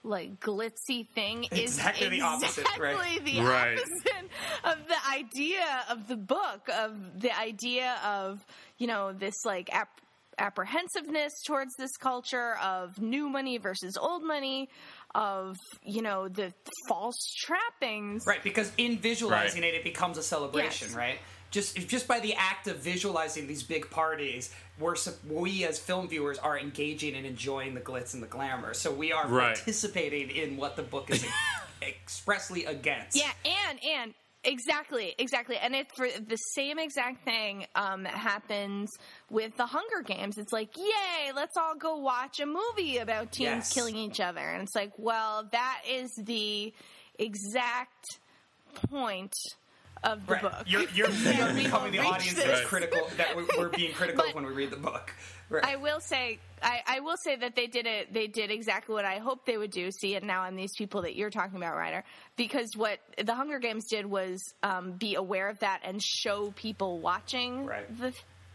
[0.04, 3.24] like glitzy thing Exactly is exactly the opposite, right?
[3.26, 3.78] the Right.
[3.78, 4.30] opposite
[4.64, 8.40] of the idea of the book, of the idea of
[8.78, 10.02] you know this like ap-
[10.38, 14.70] apprehensiveness towards this culture of new money versus old money,
[15.16, 16.54] of you know the
[16.90, 18.24] false trappings.
[18.28, 19.74] Right, because in visualizing Right.
[19.74, 20.96] it, it becomes a celebration, Yes.
[20.98, 21.20] right?
[21.52, 24.96] Just just by the act of visualizing these big parties, we're
[25.30, 28.74] we as film viewers are engaging and enjoying the glitz and the glamour.
[28.74, 29.56] So we are Right.
[29.56, 31.24] participating in what the book is
[31.82, 33.16] expressly against.
[33.18, 38.90] Yeah, and and exactly, exactly, and it for the same exact thing um, happens
[39.30, 40.38] with the Hunger Games.
[40.38, 43.74] It's like, yay, let's all go watch a movie about teens Yes.
[43.74, 46.74] killing each other, and it's like, well, that is the
[47.20, 48.20] exact
[48.90, 49.34] point
[50.04, 50.42] of the Right.
[50.42, 50.54] book.
[50.68, 52.46] You're, you're, you're becoming the audience this.
[52.46, 55.14] that's critical, that we- we're being critical of But- when we read the book.
[55.50, 55.64] Right.
[55.66, 58.12] I will say, I, I will say that they did it.
[58.12, 59.92] They did exactly what I hoped they would do.
[59.92, 62.04] See it now on these people that you're talking about, Ryder.
[62.38, 67.00] Because what the Hunger Games did was um, be aware of that and show people
[67.00, 68.00] watching Right.
[68.00, 68.14] the,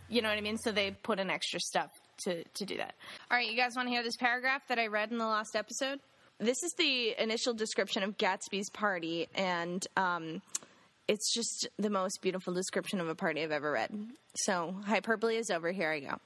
[0.08, 0.56] you know what I mean.
[0.56, 1.90] So they put in extra stuff
[2.24, 2.94] to to do that.
[3.30, 5.54] All right, you guys want to hear this paragraph that I read in the last
[5.54, 6.00] episode?
[6.40, 10.42] This is the initial description of Gatsby's party, and um,
[11.09, 13.90] it's just the most beautiful description of a party I've ever read.
[14.37, 15.73] So hyperbole is over.
[15.73, 16.21] Here I go.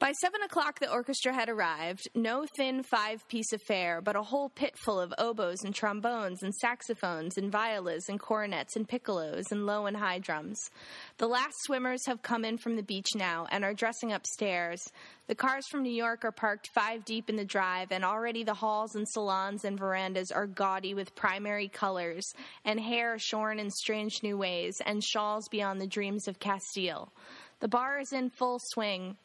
[0.00, 2.08] By seven o'clock, the orchestra had arrived.
[2.14, 6.54] No thin five piece affair, but a whole pit full of oboes and trombones and
[6.54, 10.70] saxophones and violas and cornets and piccolos and low and high drums.
[11.16, 14.80] The last swimmers have come in from the beach now and are dressing upstairs.
[15.26, 18.54] The cars from New York are parked five deep in the drive, and already the
[18.54, 22.24] halls and salons and verandas are gaudy with primary colors
[22.64, 27.12] and hair shorn in strange new ways and shawls beyond the dreams of Castile.
[27.58, 29.16] The bar is in full swing.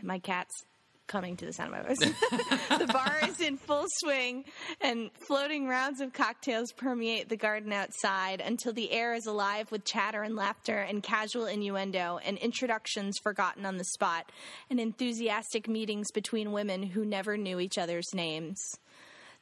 [0.00, 0.64] My cat's
[1.06, 1.98] coming to the sound of my voice.
[2.78, 4.44] the bar is in full swing,
[4.80, 9.84] and floating rounds of cocktails permeate the garden outside until the air is alive with
[9.84, 14.32] chatter and laughter and casual innuendo and introductions forgotten on the spot
[14.70, 18.58] and enthusiastic meetings between women who never knew each other's names.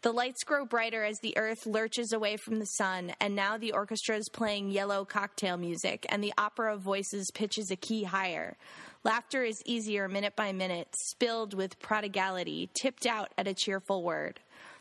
[0.03, 3.73] The lights grow brighter as the earth lurches away from the sun, and now the
[3.73, 8.57] orchestra is playing yellow cocktail music, and the opera of voices pitches a key higher.
[9.03, 14.41] Laughter is easier minute by minute, spilled with prodigality, tipped out at a cheerful word.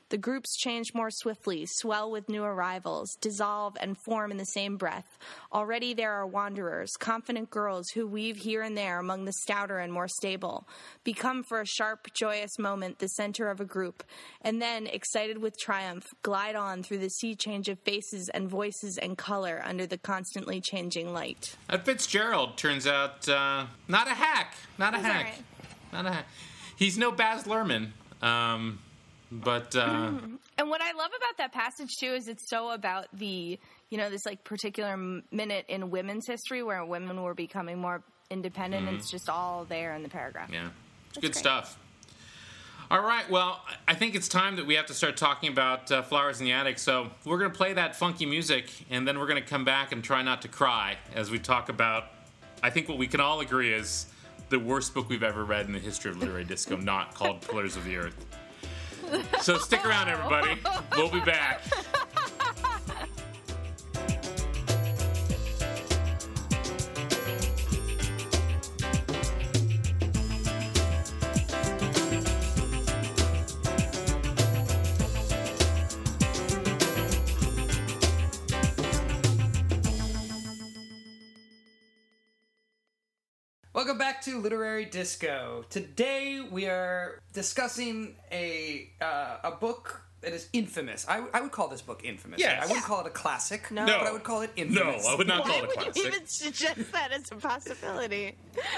[0.10, 4.76] The groups change more swiftly, swell with new arrivals, dissolve and form in the same
[4.76, 5.18] breath.
[5.54, 9.94] Already there are wanderers, confident girls who weave here and there among the stouter and
[9.94, 10.68] more stable,
[11.04, 14.04] become for a sharp, joyous moment the center of a group,
[14.42, 18.98] and then, excited with triumph, glide on through the sea change of faces and voices
[18.98, 21.56] and color under the constantly changing light.
[21.68, 24.56] That Fitzgerald turns out uh, not a hack.
[24.80, 25.26] Not a He's hack.
[25.26, 25.44] alright.
[25.94, 26.28] Not a hack.
[26.76, 27.92] He's no Baz Luhrmann.
[28.22, 28.80] Um,
[29.32, 30.12] but uh,
[30.58, 34.10] And what I love about that passage too is it's so about the you know
[34.10, 34.96] this like particular
[35.32, 38.88] minute in women's history where women were becoming more independent.
[38.88, 40.50] and It's just all there in the paragraph.
[40.52, 40.70] yeah,
[41.10, 41.36] it's good great.
[41.36, 41.78] stuff.
[42.92, 46.02] All right, well, I think it's time that we have to start talking about uh,
[46.02, 46.80] Flowers in the Attic.
[46.80, 49.92] So we're going to play that funky music, and then we're going to come back
[49.92, 52.06] and try not to cry as we talk about,
[52.64, 54.08] I think what we can all agree is
[54.50, 57.76] the worst book we've ever read in the history of literary disco, not called Pillars
[57.76, 58.26] of the Earth.
[59.42, 60.60] So stick around, everybody.
[60.96, 61.62] We'll be back.
[83.90, 85.66] Welcome back to Literary Disco.
[85.72, 91.08] Today we are discussing a uh, a book that is infamous.
[91.10, 92.40] I, I would call this book infamous.
[92.40, 92.60] Yes.
[92.62, 92.88] I wouldn't Yeah.
[92.88, 93.88] call it a classic, No.
[93.88, 95.04] but I would call it infamous.
[95.06, 95.12] No.
[95.12, 98.36] I would not Why call it a would you even suggest that as a possibility?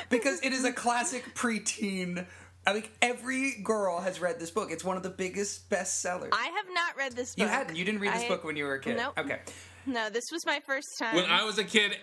[0.09, 2.25] because it is a classic preteen.
[2.65, 4.71] I think every girl has read this book.
[4.71, 6.29] It's one of the biggest bestsellers.
[6.31, 7.43] I have not read this book.
[7.43, 7.75] you hadn't.
[7.75, 8.95] You didn't read this I- book when you were a kid.
[8.95, 9.19] Nope.
[9.19, 9.39] Okay.
[9.85, 11.15] No, this was my first time.
[11.15, 11.97] When I was a kid,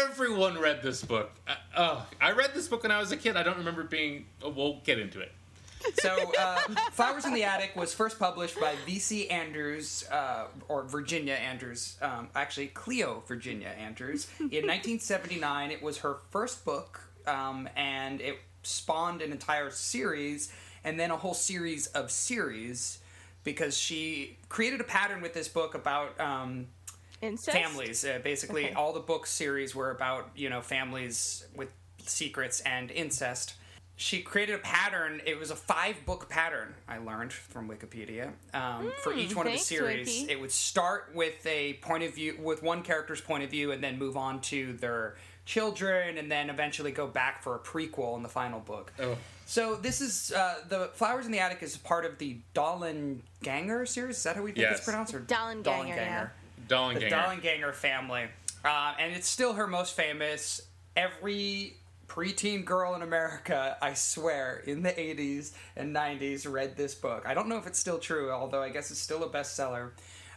[0.00, 1.30] everyone read this book.
[1.48, 3.36] Uh, oh, I read this book when I was a kid.
[3.36, 4.26] I don't remember being.
[4.42, 5.32] Oh, we'll get into it.
[6.00, 6.56] So, uh,
[6.92, 9.28] Flowers in the Attic was first published by V.C.
[9.28, 15.70] Andrews, uh, or Virginia Andrews, um, actually Cleo Virginia Andrews, in 1979.
[15.70, 20.52] It was her first book, um, and it spawned an entire series,
[20.84, 23.00] and then a whole series of series,
[23.42, 26.20] because she created a pattern with this book about.
[26.20, 26.66] Um,
[27.22, 27.56] Incest?
[27.56, 28.04] families.
[28.04, 28.74] Uh, basically, Okay.
[28.74, 31.68] all the book series were about you know families with
[32.04, 33.54] secrets and incest.
[33.94, 35.20] She created a pattern.
[35.24, 36.74] It was a five book pattern.
[36.88, 38.32] I learned from Wikipedia.
[38.52, 40.32] Um, for each one of the series, Wiki.
[40.32, 43.84] it would start with a point of view, with one character's point of view, and
[43.84, 48.22] then move on to their children, and then eventually go back for a prequel in
[48.24, 48.92] the final book.
[48.98, 49.16] Oh.
[49.46, 52.38] So this is uh, the Flowers in the Attic is part of the
[53.42, 54.16] Ganger series.
[54.16, 54.78] Is that how we think Yes.
[54.78, 55.14] it's pronounced?
[55.14, 55.20] Or
[56.68, 57.42] Dollanganger, the Dollanganger.
[57.42, 58.24] Dollanganger family,
[58.64, 60.60] uh, and it's still her most famous.
[60.96, 61.76] Every
[62.08, 67.24] preteen girl in America, I swear, in the 80s and 90s read this book.
[67.26, 69.90] I don't know if it's still true, although I guess it's still a bestseller.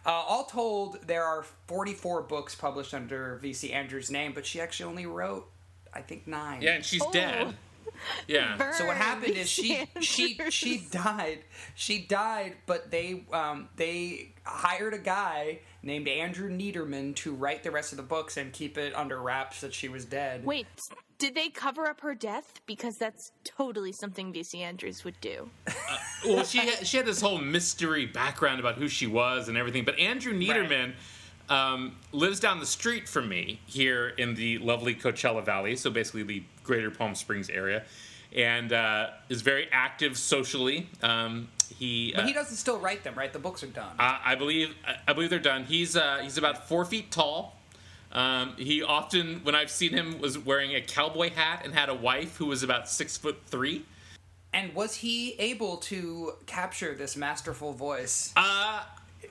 [0.05, 3.73] Uh, all told, there are 44 books published under V.C.
[3.73, 5.49] Andrews' name, but she actually only wrote,
[5.93, 6.61] I think, nine.
[6.61, 7.11] Yeah, and she's Oh.
[7.11, 7.55] dead.
[8.27, 8.55] Yeah.
[8.57, 8.73] Burn.
[8.73, 11.39] So what happened is she she she died.
[11.75, 17.71] She died, but they um, they hired a guy named Andrew Neiderman to write the
[17.71, 20.43] rest of the books and keep it under wraps that she was dead.
[20.43, 20.65] Wait,
[21.19, 22.59] did they cover up her death?
[22.65, 25.49] Because that's totally something VC Andrews would do.
[26.25, 29.85] well, she had, she had this whole mystery background about who she was and everything.
[29.85, 30.93] But Andrew Neiderman
[31.49, 36.23] um, lives down the street from me here in the lovely Coachella Valley, so basically
[36.23, 37.83] the greater Palm Springs area,
[38.35, 40.89] and uh, is very active socially.
[41.03, 43.32] Um, he, But uh, he doesn't still write them, right?
[43.32, 43.95] The books are done.
[43.99, 45.63] I, I believe I- I believe they're done.
[45.65, 47.56] He's uh, he's about four feet tall.
[48.12, 51.93] Um, he often, when I've seen him, was wearing a cowboy hat and had a
[51.95, 53.84] wife who was about six foot three.
[54.54, 58.84] and was he able to capture this masterful voice Uh,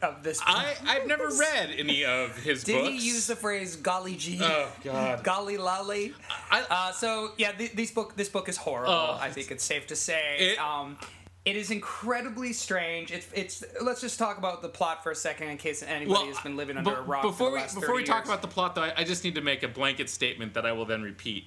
[0.03, 0.39] of this?
[0.45, 2.89] I I've never read any of his Did books.
[3.03, 4.39] he use the phrase "golly gee"?
[4.43, 5.25] Oh God.
[5.31, 6.13] Golly lolly.
[6.51, 8.93] I- Uh, so yeah, th- these book this book is horrible.
[8.93, 10.37] Oh, I think it's safe to say.
[10.39, 10.99] It- um,
[11.45, 13.13] it is incredibly strange.
[13.13, 13.65] It's it's.
[13.83, 16.77] Let's just talk about the plot for a second, in case anybody has been living
[16.79, 17.23] under be- a rock.
[17.23, 19.25] Before for the we before we 30 talk about the plot, though, I, I just
[19.25, 21.45] need to make a blanket statement that I will then repeat.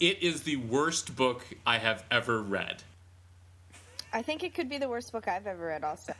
[0.00, 2.82] It is the worst book I have ever read.
[4.12, 5.84] I think it could be the worst book I've ever read.
[5.84, 6.14] Also,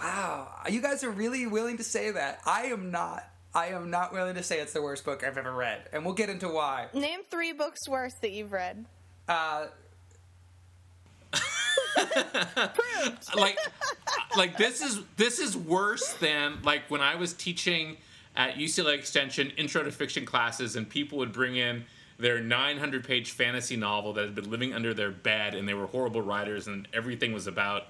[0.00, 2.40] Wow, you guys are really willing to say that.
[2.46, 3.28] I am not.
[3.52, 6.14] I am not willing to say it's the worst book I've ever read, and we'll
[6.14, 6.86] get into why.
[6.94, 8.86] name three books worse that you've read.
[9.28, 9.66] Uh,
[13.36, 13.58] like
[14.36, 17.96] like this is this is worse than like when I was teaching
[18.36, 21.84] at UCLA Extension intro to fiction classes and people would bring in
[22.18, 25.86] their 900 page fantasy novel that had been living under their bed and they were
[25.86, 27.84] horrible writers and everything was about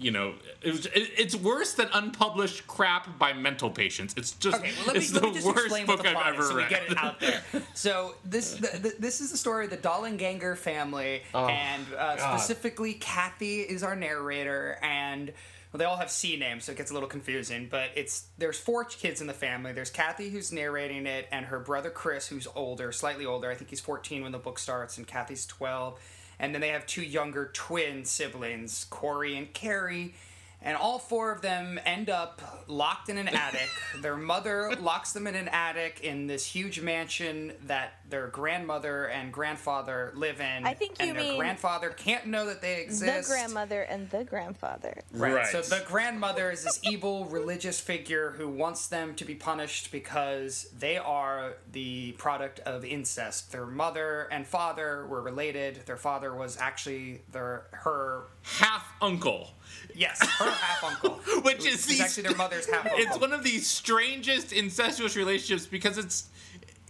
[0.00, 4.58] you know it was, it, it's worse than unpublished crap by mental patients it's just
[4.58, 6.14] Okay, well, let me, it's let the me just worst explain book what the I've
[6.14, 7.42] plot ever is so read we get it out there.
[7.74, 12.94] So this the, the, this is the story of the Dollanganger family, and uh, specifically
[12.94, 15.32] Kathy is our narrator, and
[15.72, 17.68] well, they all have C names, so it gets a little confusing.
[17.70, 19.72] But it's there's four kids in the family.
[19.72, 23.50] There's Kathy who's narrating it, and her brother Chris, who's older, slightly older.
[23.50, 25.98] I think he's 14 when the book starts, and Kathy's 12.
[26.40, 30.14] And then they have two younger twin siblings, Corey and Carrie.
[30.62, 33.68] And all four of them end up locked in an attic.
[34.00, 39.32] their mother locks them in an attic in this huge mansion that their grandmother and
[39.32, 40.66] grandfather live in.
[40.66, 43.28] I think you and their mean grandfather can't know that they exist.
[43.28, 45.02] The grandmother and the grandfather.
[45.12, 45.34] Right.
[45.34, 45.46] Right.
[45.46, 50.68] So the grandmother is this evil religious figure who wants them to be punished because
[50.76, 53.52] they are the product of incest.
[53.52, 55.86] Their mother and father were related.
[55.86, 59.50] Their father was actually their her half uncle
[59.94, 61.10] yes her half uncle,
[61.42, 62.98] which is He's these- actually their mother's half uncle.
[63.00, 66.28] It's one of the strangest incestuous relationships because it's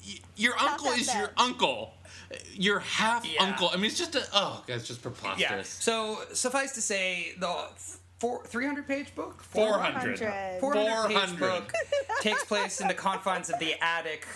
[0.06, 1.18] y- your uncle is bad.
[1.18, 1.94] your uncle,
[2.52, 3.44] your half Yeah.
[3.44, 3.70] uncle.
[3.72, 5.10] I mean, it's just a oh, it's just yeah.
[5.10, 5.68] preposterous.
[5.68, 7.68] So suffice to say, the
[8.18, 9.42] four three hundred page book.
[9.42, 10.18] 400.
[10.18, 10.60] 400.
[10.60, 11.72] 400 page book
[12.20, 14.26] takes place in the confines of the attic,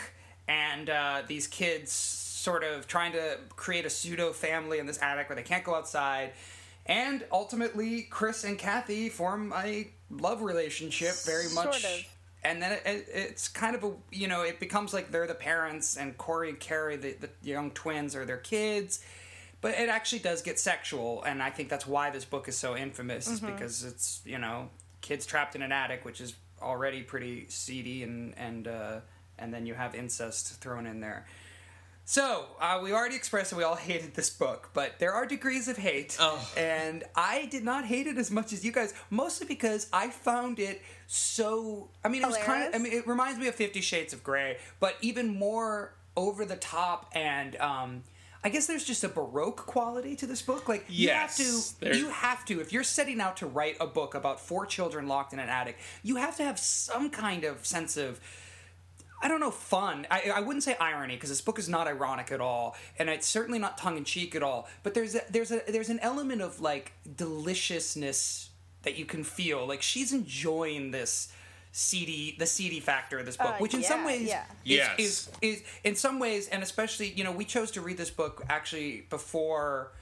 [0.48, 5.28] and uh, these kids sort of trying to create a pseudo family in this attic
[5.30, 6.32] where they can't go outside.
[6.86, 11.80] And ultimately, Chris and Kathy form a love relationship, very much.
[11.80, 12.06] Sort of.
[12.42, 15.34] And then it, it, it's kind of a you know it becomes like they're the
[15.34, 19.02] parents, and Corey and Carrie, the, the young twins, are their kids.
[19.62, 22.76] But it actually does get sexual, and I think that's why this book is so
[22.76, 24.68] infamous, is because it's you know
[25.00, 29.00] kids trapped in an attic, which is already pretty seedy, and and uh,
[29.38, 31.24] and then you have incest thrown in there.
[32.06, 35.68] So uh, we already expressed that we all hated this book, but there are degrees
[35.68, 36.50] of hate, Oh.
[36.56, 40.58] and I did not hate it as much as you guys, mostly because I found
[40.58, 41.88] it so.
[42.04, 42.74] I mean, it was kind of.
[42.74, 46.56] I mean, it reminds me of Fifty Shades of Grey, but even more over the
[46.56, 47.56] top and.
[47.56, 48.02] Um,
[48.46, 50.68] I guess there's just a baroque quality to this book.
[50.68, 51.34] Like you have
[51.80, 52.60] there- to, you have to.
[52.60, 55.78] If you're setting out to write a book about four children locked in an attic,
[56.02, 58.20] you have to have some kind of sense of
[59.24, 60.06] I don't know, fun.
[60.10, 63.26] I, I wouldn't say irony because this book is not ironic at all, and it's
[63.26, 64.68] certainly not tongue in cheek at all.
[64.82, 66.92] But there's a, there's a there's an element of like
[67.54, 68.50] deliciousness
[68.82, 69.66] that you can feel.
[69.66, 71.32] Like she's enjoying this
[71.72, 74.44] seedy the seedy factor of this book, Uh, which in some ways yeah.
[74.64, 74.94] is, Yes.
[74.98, 78.42] is is in some ways, and especially you know we chose to read this book
[78.48, 79.92] actually before.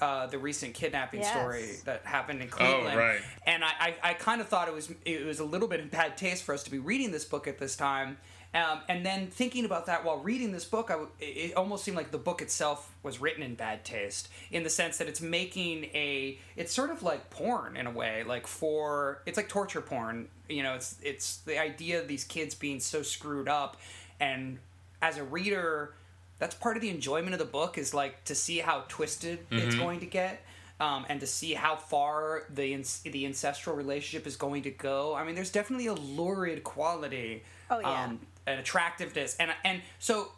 [0.00, 1.30] Uh, the recent kidnapping Yes.
[1.30, 3.20] story that happened in Cleveland, right.
[3.46, 5.88] and I, I, I kind of thought it was it was a little bit in
[5.88, 8.16] bad taste for us to be reading this book at this time.
[8.52, 11.84] Um, and then thinking about that while reading this book, I w- it it almost
[11.84, 15.20] seemed like the book itself was written in bad taste, in the sense that it's
[15.20, 19.80] making a it's sort of like porn in a way, like for it's like torture
[19.80, 20.26] porn.
[20.48, 23.76] You know, it's it's the idea of these kids being so screwed up,
[24.18, 24.58] and
[25.00, 25.94] as a reader,
[26.40, 29.76] that's part of the enjoyment of the book is like to see how twisted it's
[29.76, 30.42] going to get
[30.80, 35.14] um, and to see how far the inc- the ancestral relationship is going to go.
[35.14, 38.04] I mean, there's definitely a lurid quality, Oh, yeah.
[38.06, 40.32] um, an attractiveness, and and so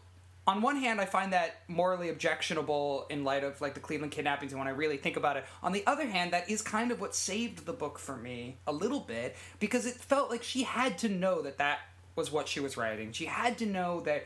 [0.47, 4.53] on one hand, I find that morally objectionable in light of like the Cleveland kidnappings,
[4.53, 5.45] and when I really think about it.
[5.63, 8.73] On the other hand, that is kind of what saved the book for me a
[8.73, 11.81] little bit because it felt like she had to know that that
[12.17, 13.13] was what she was writing.
[13.13, 14.25] She had to know that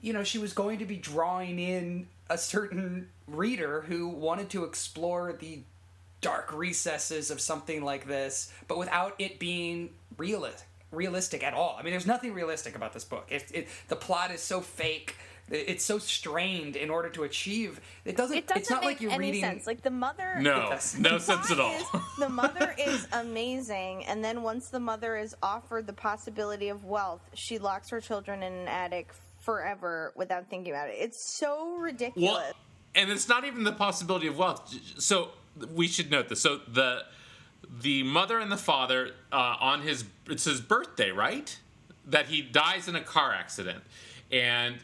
[0.00, 4.64] you know, she was going to be drawing in a certain reader who wanted to
[4.64, 5.60] explore the
[6.20, 11.76] dark recesses of something like this, but without it being realistic realistic at all.
[11.78, 13.26] I mean, there's nothing realistic about this book.
[13.30, 15.16] It, it the plot is so fake.
[15.50, 17.80] It's so strained in order to achieve.
[18.04, 18.36] It doesn't.
[18.36, 19.40] It doesn't it's not make like you're any reading.
[19.40, 19.66] sense.
[19.66, 20.36] Like the mother.
[20.40, 20.68] No,
[20.98, 21.72] no sense at all.
[21.72, 21.84] is-
[22.18, 27.22] the mother is amazing, and then once the mother is offered the possibility of wealth,
[27.32, 30.96] she locks her children in an attic forever without thinking about it.
[30.98, 32.30] It's so ridiculous.
[32.30, 32.52] Well,
[32.94, 34.74] and it's not even the possibility of wealth.
[34.98, 35.30] So
[35.72, 36.42] we should note this.
[36.42, 37.04] So the
[37.80, 41.58] the mother and the father uh, on his it's his birthday, right?
[42.06, 43.82] That he dies in a car accident,
[44.30, 44.76] and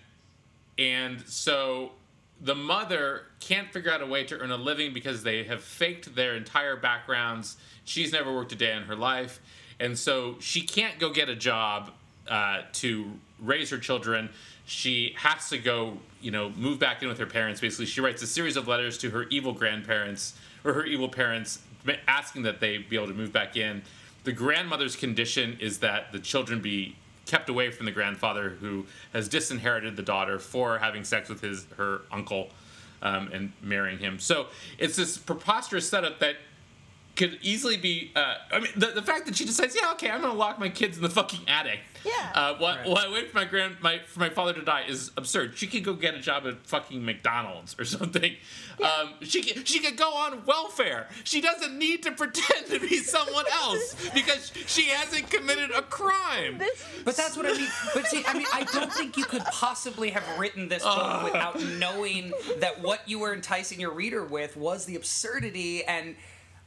[0.79, 1.93] and so
[2.41, 6.15] the mother can't figure out a way to earn a living because they have faked
[6.15, 7.57] their entire backgrounds.
[7.85, 9.41] She's never worked a day in her life,
[9.81, 11.93] and so she can't go get a job
[12.29, 13.11] uh, to
[13.41, 14.31] raise her children.
[14.67, 17.61] She has to go, you know, move back in with her parents.
[17.61, 21.61] Basically, she writes a series of letters to her evil grandparents or her evil parents,
[22.09, 23.83] asking that they be able to move back in.
[24.25, 29.29] The grandmother's condition is that the children be kept away from the grandfather who has
[29.29, 32.51] disinherited the daughter for having sex with his her uncle
[33.03, 34.19] um, and marrying him.
[34.19, 34.47] So
[34.79, 36.37] it's this preposterous setup that
[37.17, 38.11] could easily be.
[38.17, 40.69] Uh, I mean, the, the fact that she decides, yeah, okay, I'm gonna lock my
[40.69, 41.81] kids in the fucking attic.
[42.05, 42.13] Yeah.
[42.35, 42.87] Uh, while, Right.
[42.87, 45.57] while I wait for my grand my for my father to die is absurd.
[45.57, 48.37] She could go get a job at fucking McDonald's or something.
[48.83, 51.09] Um, she could, she could go on welfare.
[51.25, 56.59] She doesn't need to pretend to be someone else because she hasn't committed a crime.
[56.59, 57.69] This But that's what I mean.
[57.95, 61.61] But see, I mean, I don't think you could possibly have written this book without
[61.79, 66.17] knowing that what you were enticing your reader with was the absurdity and.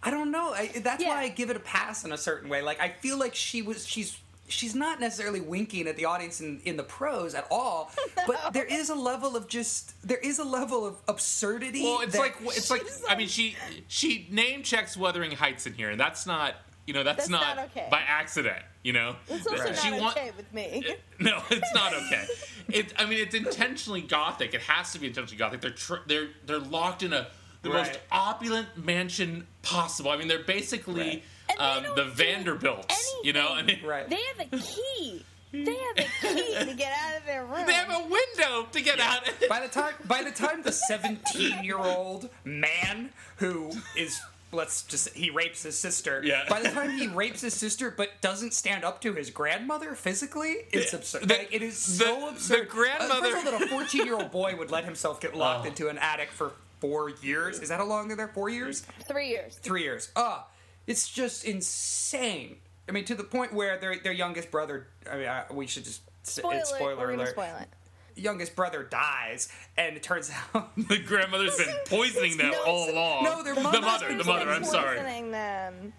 [0.04, 0.52] I don't know.
[0.54, 1.10] I, that's Yeah.
[1.10, 2.62] why I give it a pass in a certain way.
[2.62, 4.16] Like I feel like she was she's
[4.48, 7.92] she's not necessarily winking at the audience in, in the prose at all,
[8.26, 11.84] but there is a level of just there is a level of absurdity.
[11.84, 13.56] Well, it's that- like it's like She's I mean she
[13.88, 17.56] she name checks Wuthering Heights in here, and that's not you know that's, That's not,
[17.58, 17.88] not okay.
[17.92, 18.64] by accident.
[18.84, 19.74] You know, it's also Right.
[19.76, 20.86] not She want- okay with me.
[21.20, 22.26] no, it's not okay.
[22.70, 24.54] It I mean it's intentionally gothic.
[24.54, 25.60] It has to be intentionally gothic.
[25.62, 27.28] They're tr- they're they're locked in a
[27.64, 30.12] the most opulent mansion possible.
[30.12, 31.24] I mean they're basically Right.
[31.60, 33.16] And they um, the do Vanderbilts.
[33.24, 33.80] You know, I mean.
[33.84, 34.10] right.
[34.10, 35.24] They have a key.
[35.52, 37.66] They have a key to get out of their room.
[37.66, 39.22] They have a window to get out.
[39.50, 44.20] by the time by the time the 17 year old man who is
[44.52, 46.44] let's just he rapes his sister Yeah.
[46.50, 50.56] by the time he rapes his sister but doesn't stand up to his grandmother physically
[50.72, 53.60] it's absurd the- like, it is the- so the absurd Uh, grandmother- first of all
[53.60, 55.70] that a 14 year old boy would let himself get locked Oh.
[55.70, 59.30] into an attic for four years is that how long they're there four years Three
[59.30, 59.56] years.
[59.62, 60.12] three years.
[60.16, 60.46] Ah,
[60.88, 62.58] it's just insane.
[62.90, 64.88] I mean, to the point where their their youngest brother.
[65.12, 67.30] I mean, I, we should just s- Spoiler, it's spoiler we're alert.
[67.30, 67.68] spoil it.
[68.16, 73.24] Youngest brother dies, and it turns out the grandmother's been poisoning them No, all along.
[73.26, 74.50] no, their the mother, the mother.
[74.50, 74.98] I'm sorry.
[74.98, 75.94] Poisoning them.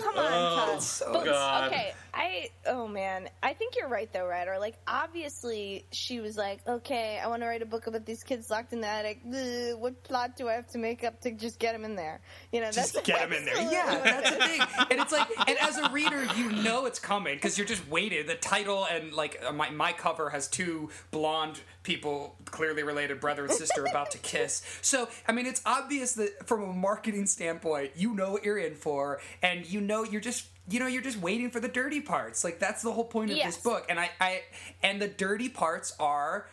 [0.00, 0.82] Come on, Oh, Tod.
[0.82, 1.72] so But, God.
[1.72, 4.56] Okay, I oh man, I think you're right though, Rider.
[4.58, 8.50] Like obviously she was like, okay, I want to write a book about these kids
[8.50, 9.20] locked in the attic.
[9.26, 12.20] Ugh, what plot do I have to make up to just get them in there?
[12.52, 13.60] You know, just that's get them in there.
[13.70, 14.60] Yeah, that's the thing.
[14.90, 18.26] And it's like, and as a reader, you know it's coming because you're just waiting.
[18.26, 23.44] The title and like uh, my my cover has two blonde people, clearly related brother
[23.46, 24.62] and sister, about to kiss.
[24.82, 28.74] So I mean, it's obvious that from a marketing standpoint, you know what you're in
[28.74, 30.46] for, and you know you're just.
[30.70, 32.44] You know, you're just waiting for the dirty parts.
[32.44, 33.54] Like that's the whole point of Yes.
[33.56, 33.86] this book.
[33.88, 34.42] And I, I,
[34.82, 36.46] and the dirty parts are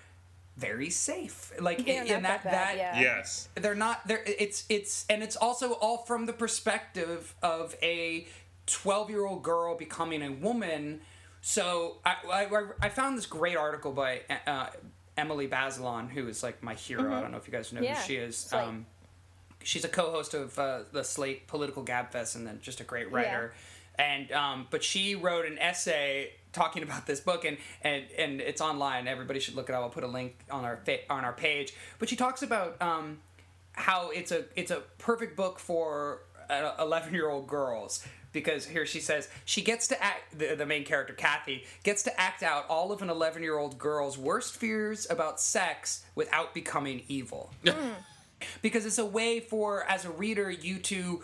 [0.55, 1.51] very safe.
[1.59, 3.01] Like They're in that that bad, that yeah.
[3.01, 3.49] Yes.
[3.55, 8.25] they're not they're it's it's and it's also all from the perspective of a
[8.67, 11.01] 12 year old girl becoming a woman
[11.41, 12.47] so I, I,
[12.81, 14.67] I found this great article by uh,
[15.17, 17.13] emily bazelon who is like my hero.
[17.15, 17.85] I don't know if you guys know Mm-hmm.
[17.85, 18.51] Yeah, who she is.
[18.53, 18.85] Um,
[19.63, 23.53] she's a co-host of uh, the slate political gabfest and then just a great writer.
[23.97, 28.61] And um, but she wrote an essay talking about this book and, and and it's
[28.61, 29.07] online.
[29.07, 29.81] Everybody should look it up.
[29.81, 31.73] I'll put a link on our fa- on our page.
[31.99, 33.19] But she talks about um,
[33.71, 36.19] how it's a it's a perfect book for
[36.77, 38.05] eleven year old girls
[38.35, 42.21] because here she says she gets to act the, the main character Kathy gets to
[42.21, 47.01] act out all of an eleven year old girl's worst fears about sex without becoming
[47.07, 47.51] evil.
[47.67, 47.93] Hmm.
[48.61, 51.23] Because it's a way for as a reader you to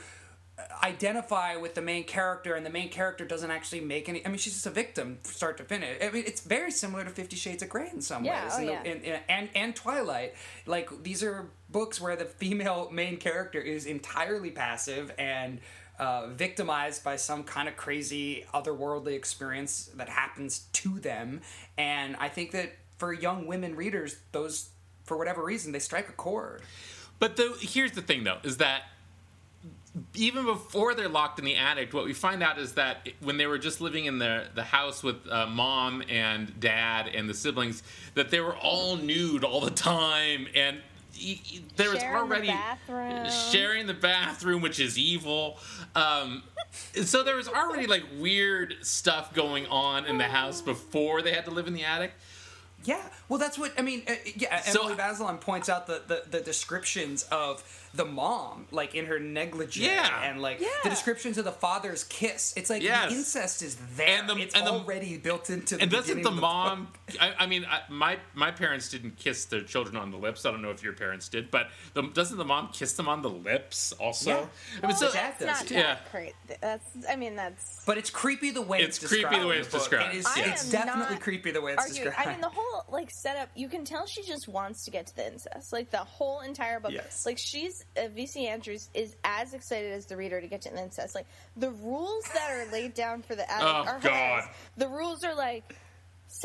[0.58, 4.30] uh, identify with the main character and the main character doesn't actually make any i
[4.30, 5.98] mean she's just a victim start to finish.
[6.02, 8.60] I mean it's very similar to 50 shades of gray in some Yeah, ways oh
[8.62, 8.84] in the- yeah.
[8.84, 10.34] in- in- and and twilight.
[10.66, 15.60] Like these are books where the female main character is entirely passive and
[16.02, 21.42] uh, victimized by some kind of crazy otherworldly experience that happens to them.
[21.78, 24.70] And i think that for young women readers those
[25.06, 26.62] for whatever reason they strike a chord.
[27.20, 28.84] But the, here's the thing, though, is that
[30.16, 33.46] even before they're locked in the attic, what we find out is that when they
[33.46, 37.84] were just living in the the house with uh, mom and dad and the siblings,
[38.16, 40.82] that they were all nude all the time, and
[41.76, 43.30] there was Sharing the already bathroom.
[43.52, 45.58] sharing the bathroom, which is evil.
[45.96, 46.44] Um,
[47.04, 51.46] so there was already like weird stuff going on in the house before they had
[51.46, 52.14] to live in the attic.
[52.84, 54.02] Yeah, well, that's what I mean.
[54.10, 57.64] Uh, yeah, So- Emily Bazelon points out the, the the descriptions of
[57.94, 60.24] the mom, like in her negligee, Yeah.
[60.24, 60.68] and like Yeah.
[60.84, 62.54] the descriptions of the father's kiss.
[62.56, 63.12] It's like Yes.
[63.12, 64.08] the incest is there.
[64.08, 66.92] And the- it's and the- already built into the and doesn't the the mom?
[67.20, 70.46] I, I mean, I, my my parents didn't kiss their children on the lips.
[70.46, 73.22] I don't know if your parents did, but the, doesn't the mom kiss them on
[73.22, 74.30] the lips also?
[74.30, 74.36] Yeah.
[74.38, 74.50] I mean,
[74.84, 75.74] Well, so that's does not too.
[75.76, 75.82] Yeah.
[75.96, 76.34] that great.
[76.62, 76.86] That's.
[77.10, 77.84] I mean, that's.
[77.86, 79.22] But it's creepy the way It's described.
[79.24, 79.82] it's, creepy the way it's book.
[79.82, 80.16] described.
[80.16, 82.06] It is, I it's definitely creepy the way it's arguing.
[82.06, 82.28] described.
[82.30, 83.50] I mean, the whole like setup.
[83.56, 85.74] You can tell she just wants to get to the incest.
[85.74, 86.92] Like the whole entire book.
[86.92, 87.26] Yes.
[87.26, 91.16] Like she's uh, VC Andrews is as excited as the reader to get to incest.
[91.16, 91.28] Like
[91.58, 94.44] the rules that are laid down for the attic Oh, are God.
[94.78, 95.76] The rules are like.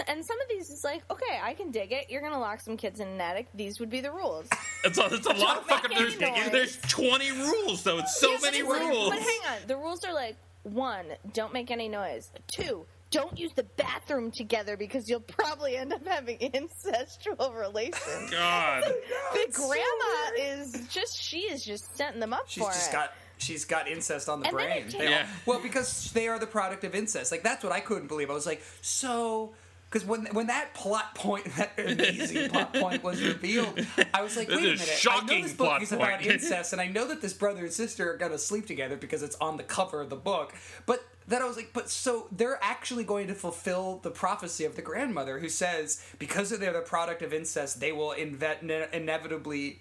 [0.08, 2.06] And some of these is like, okay, I can dig it.
[2.10, 3.46] You're gonna lock some kids in an attic.
[3.54, 4.48] These would be the rules.
[4.84, 5.96] it's a, it's a lot of fucking.
[5.96, 6.50] There's, noise.
[6.50, 7.98] there's 20 rules though.
[7.98, 9.10] It's so but many it's like- rules.
[9.10, 12.32] but hang on, the rules are like one, don't make any noise.
[12.48, 12.84] Two,
[13.16, 18.30] don't use the bathroom together because you'll probably end up having incestual relations.
[18.30, 18.82] God.
[18.84, 18.94] the
[19.40, 22.92] it's so grandma is just she is just setting them up She's for just it.
[22.92, 24.78] got she's got incest on the And then brain.
[24.78, 25.26] it They takes- all- Yeah.
[25.46, 27.32] well, because they are the product of incest.
[27.32, 28.30] Like that's what I couldn't believe.
[28.30, 29.54] I was like, so
[29.90, 33.78] because when when that plot point, that amazing plot point was revealed,
[34.12, 35.06] I was like, This wait a is minute.
[35.10, 36.26] I know this book plot is about point.
[36.32, 39.36] incest, and I know that this brother and sister are gonna sleep together because it's
[39.36, 40.54] on the cover of the book.
[40.86, 44.76] But then I was like, but so they're actually going to fulfill the prophecy of
[44.76, 49.80] the grandmother who says because they're the product of incest, they will inve- ne- inevitably,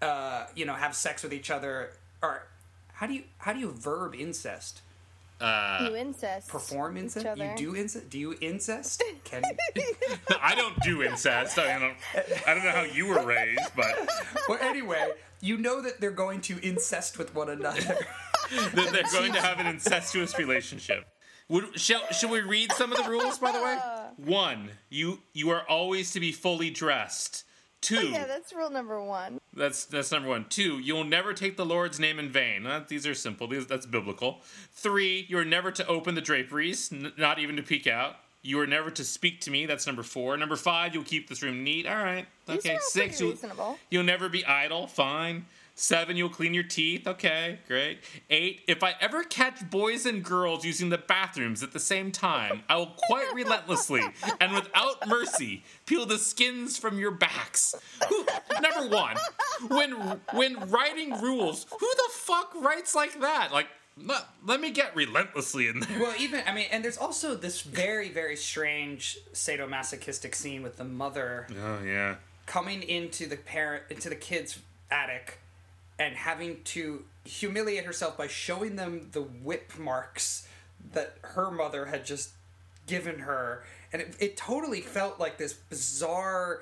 [0.00, 1.92] uh, you know, have sex with each other.
[2.22, 2.46] Or
[2.94, 4.80] how do you how do you verb incest?
[5.40, 6.48] you incest.
[6.48, 7.26] Perform each incest?
[7.26, 7.44] other.
[7.44, 8.08] You do incest?
[8.08, 9.02] Do you incest?
[9.24, 9.42] Can
[9.74, 9.82] you?
[10.40, 11.58] I don't do incest.
[11.58, 11.96] I don't.
[12.46, 14.08] I don't know how you were raised, but
[14.48, 17.80] well, anyway, you know that they're going to incest with one another.
[18.74, 21.06] that they're going to have an incestuous relationship.
[21.48, 23.78] Would, shall, shall we read some of the rules, by the way?
[24.16, 27.44] One, you you are always to be fully dressed.
[27.82, 29.38] Two, Yeah, that's rule number one.
[29.52, 30.46] that's that's number one.
[30.48, 32.66] Two, you'll never take the Lord's name in vain.
[32.66, 33.46] Uh, these are simple.
[33.46, 34.40] These, that's biblical.
[34.72, 38.16] Three, you are never to open the draperies, n- not even to peek out.
[38.46, 39.66] You are never to speak to me.
[39.66, 40.36] That's number four.
[40.36, 41.86] Number five, you'll keep this room neat.
[41.86, 42.26] All right.
[42.48, 42.78] Okay.
[42.80, 43.34] Six, you'll,
[43.90, 44.86] you'll never be idle.
[44.86, 45.46] Fine.
[45.78, 47.06] Seven, you'll clean your teeth.
[47.06, 47.98] Okay, great.
[48.30, 52.62] Eight, if I ever catch boys and girls using the bathrooms at the same time,
[52.66, 54.00] I will quite relentlessly
[54.40, 57.74] and without mercy peel the skins from your backs.
[58.08, 58.24] Who,
[58.62, 59.16] number one,
[59.68, 59.92] when
[60.32, 63.52] when writing rules, who the fuck writes like that?
[63.52, 63.66] Like,
[64.04, 65.98] let, let me get relentlessly in there.
[66.00, 70.84] well, even I mean, and there's also this very very strange sadomasochistic scene with the
[70.84, 72.16] mother Oh yeah.
[72.46, 74.58] coming into the parent into the kid's
[74.90, 75.38] attic
[75.98, 80.46] and having to humiliate herself by showing them the whip marks
[80.92, 82.30] that her mother had just
[82.86, 86.60] given her and it, it totally felt like this bizarre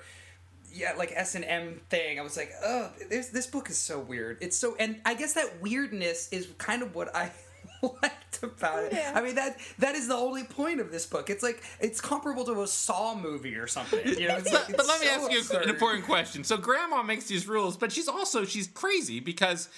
[0.75, 4.57] yeah like s&m thing i was like oh this, this book is so weird it's
[4.59, 7.31] so and i guess that weirdness is kind of what i
[8.03, 9.13] liked about it Yeah.
[9.15, 12.45] i mean that that is the only point of this book it's like it's comparable
[12.45, 15.07] to a saw movie or something you know it's like, but, but it's let me
[15.07, 15.63] so ask you absurd.
[15.65, 16.45] an important question.
[16.45, 19.69] So grandma makes these rules, but she's also she's crazy because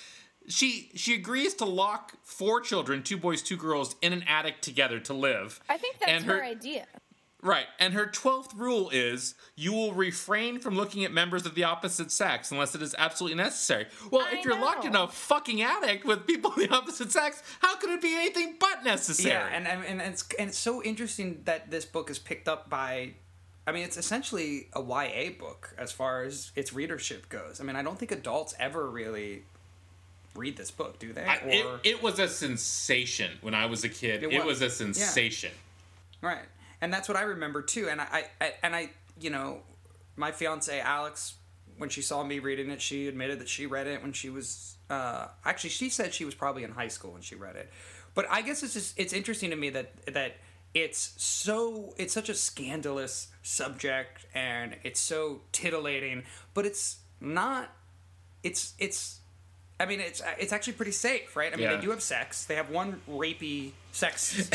[0.49, 5.01] she she agrees to lock four children, two boys, two girls, in an attic together
[5.01, 5.61] to live.
[5.69, 6.87] I think that's And her, her- idea.
[7.47, 7.67] Right.
[7.79, 12.11] And her 12th rule is you will refrain from looking at members of the opposite
[12.11, 13.87] sex unless it is absolutely necessary.
[14.11, 17.43] Well, I if you're locked in a fucking attic with people of the opposite sex,
[17.61, 19.31] how could it be anything but necessary?
[19.35, 22.69] Yeah, and and, and it's and it's so interesting that this book is picked up
[22.69, 23.13] by.
[23.69, 27.61] I mean, it's essentially a YA book as far as its readership goes.
[27.61, 29.43] I mean, I don't think adults ever really
[30.37, 31.25] read this book, do they?
[31.25, 34.23] I- it, it was a sensation when I was a kid.
[34.23, 34.61] It It, was.
[34.61, 35.51] was a sensation.
[36.23, 36.45] Right,
[36.81, 37.89] and that's what I remember too.
[37.89, 39.61] And I, I, and I, you know,
[40.17, 41.35] my fiance Alex,
[41.79, 44.77] when she saw me reading it, she admitted that she read it when she was.
[44.89, 47.71] Uh, actually, she said she was probably in high school when she read it.
[48.15, 50.37] But I guess it's just it's interesting to me that that
[50.75, 56.25] it's so it's such a scandalous subject and it's so titillating,
[56.55, 57.73] but it's not.
[58.43, 59.21] It's it's.
[59.79, 61.53] I mean, it's it's actually pretty safe, right?
[61.53, 61.77] I mean, Yeah.
[61.77, 62.45] they do have sex.
[62.47, 64.49] They have one rapey sex It's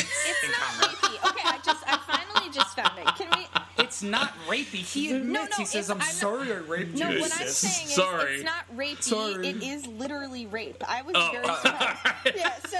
[0.43, 0.89] in not common.
[0.95, 1.29] rapey.
[1.29, 3.05] Okay, I just I finally just found it.
[3.17, 3.83] Can we?
[3.83, 4.77] It's not rapey.
[4.93, 5.57] He admits.
[5.57, 7.87] no, he says, "I'm, I'm not- sorry I raped you." No, you." what I'm saying
[7.87, 8.35] is Sorry.
[8.37, 9.03] it's not rapey.
[9.03, 9.47] Sorry.
[9.47, 10.83] It is literally rape.
[10.87, 11.97] I was Oh, very uh, surprised.
[12.35, 12.79] yeah, so,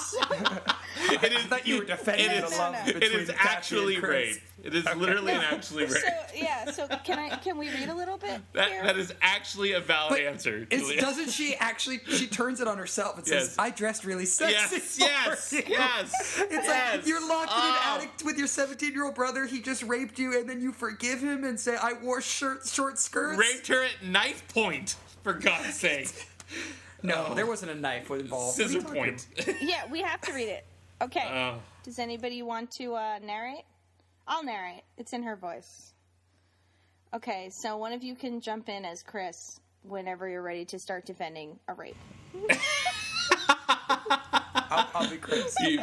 [0.00, 0.20] so
[1.22, 2.84] It is, I thought you were defending It the is- love no, no.
[2.86, 4.36] between it is Kathy actually and rape.
[4.64, 5.92] It is literally and actually rape.
[5.92, 6.70] so yeah.
[6.70, 7.30] So can I?
[7.36, 8.40] Can we read a little bit?
[8.54, 8.82] that, here?
[8.82, 10.66] that is actually a valid But answer.
[10.70, 12.00] Is, doesn't she actually?
[12.08, 13.56] She turns it on herself and says, Yes.
[13.58, 16.12] "I dressed really sexy." yes, yes, you." yes.
[16.50, 16.96] It's yes.
[16.96, 17.92] like you're locked in Oh.
[17.94, 19.46] an attic with your 17 year old brother.
[19.46, 22.98] He just raped you, and then you forgive him and say, "I wore shirt, short
[22.98, 26.26] skirts." Raped her at knife point, for God's sake.
[27.02, 27.34] No, oh.
[27.34, 28.56] there wasn't a knife involved.
[28.56, 29.24] Scissor point.
[29.60, 30.66] Yeah, we have to read it.
[31.00, 31.24] Okay.
[31.30, 31.60] Oh.
[31.84, 33.64] Does anybody want to uh, narrate?
[34.26, 34.82] I'll narrate.
[34.96, 35.92] It's in her voice.
[37.14, 41.06] Okay, so one of you can jump in as Chris whenever you're ready to start
[41.06, 41.96] defending a rape.
[44.70, 45.54] I'll, I'll be Chris.
[45.60, 45.82] You-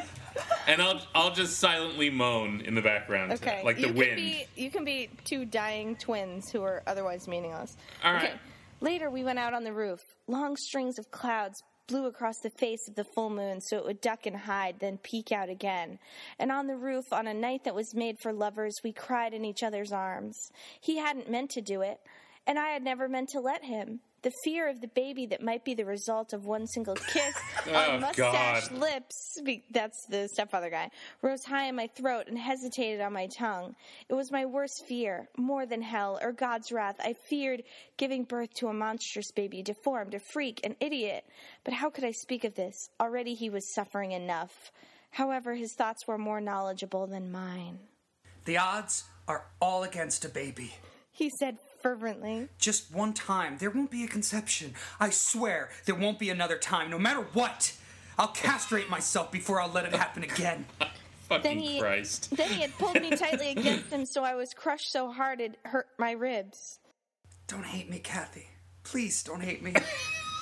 [0.68, 3.62] and I'll I'll just silently moan in the background, Okay.
[3.64, 4.10] like the you wind.
[4.10, 7.76] Can be, you can be two dying twins who are otherwise meaningless.
[8.04, 8.34] All okay.
[8.82, 10.02] Later, we went out on the roof.
[10.28, 14.02] Long strings of clouds blew across the face of the full moon so it would
[14.02, 16.00] duck and hide, then peek out again.
[16.40, 19.46] And on the roof, on a night that was made for lovers, we cried in
[19.46, 20.52] each other's arms.
[20.80, 22.00] He hadn't meant to do it,
[22.48, 24.00] and I had never meant to let him.
[24.26, 27.36] The fear of the baby that might be the result of one single kiss
[27.68, 28.80] Oh, on mustached God.
[28.80, 30.90] lips, be- that's the stepfather guy,
[31.22, 33.76] rose high in my throat and hesitated on my tongue.
[34.10, 36.96] It was my worst fear, more than hell or God's wrath.
[37.00, 37.62] I feared
[37.98, 41.24] giving birth to a monstrous baby, deformed, a freak, an idiot.
[41.64, 42.90] But how could I speak of this?
[43.00, 44.72] Already he was suffering enough.
[45.12, 47.78] However, his thoughts were more knowledgeable than mine.
[48.46, 50.74] The odds are all against a baby.
[51.12, 52.48] He said fervently.
[52.58, 53.58] Just one time.
[53.60, 54.74] There won't be a conception.
[55.00, 57.74] I swear there won't be another time, no matter what.
[58.18, 60.66] I'll castrate myself before I'll let it happen again.
[61.30, 62.36] Fucking Then he, Christ.
[62.36, 65.60] then he had pulled me tightly against him, so I was crushed so hard it
[65.64, 66.80] hurt my ribs.
[67.48, 68.48] Don't hate me, Kathy.
[68.84, 69.74] Please don't hate me.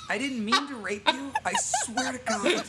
[0.10, 1.32] I didn't mean to rape you.
[1.46, 2.64] I swear to God.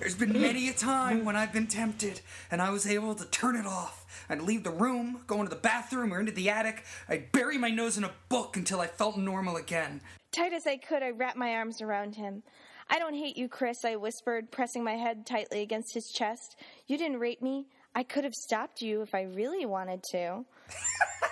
[0.00, 2.20] There's been many a time when I've been tempted
[2.50, 4.03] and I was able to turn it off.
[4.28, 6.84] I'd leave the room, go into the bathroom or into the attic.
[7.08, 10.00] I'd bury my nose in a book until I felt normal again.
[10.32, 12.42] Tight as I could, I wrapped my arms around him.
[12.90, 16.56] I don't hate you, Chris, I whispered, pressing my head tightly against his chest.
[16.86, 17.66] You didn't rape me.
[17.94, 20.44] I could have stopped you if I really wanted to.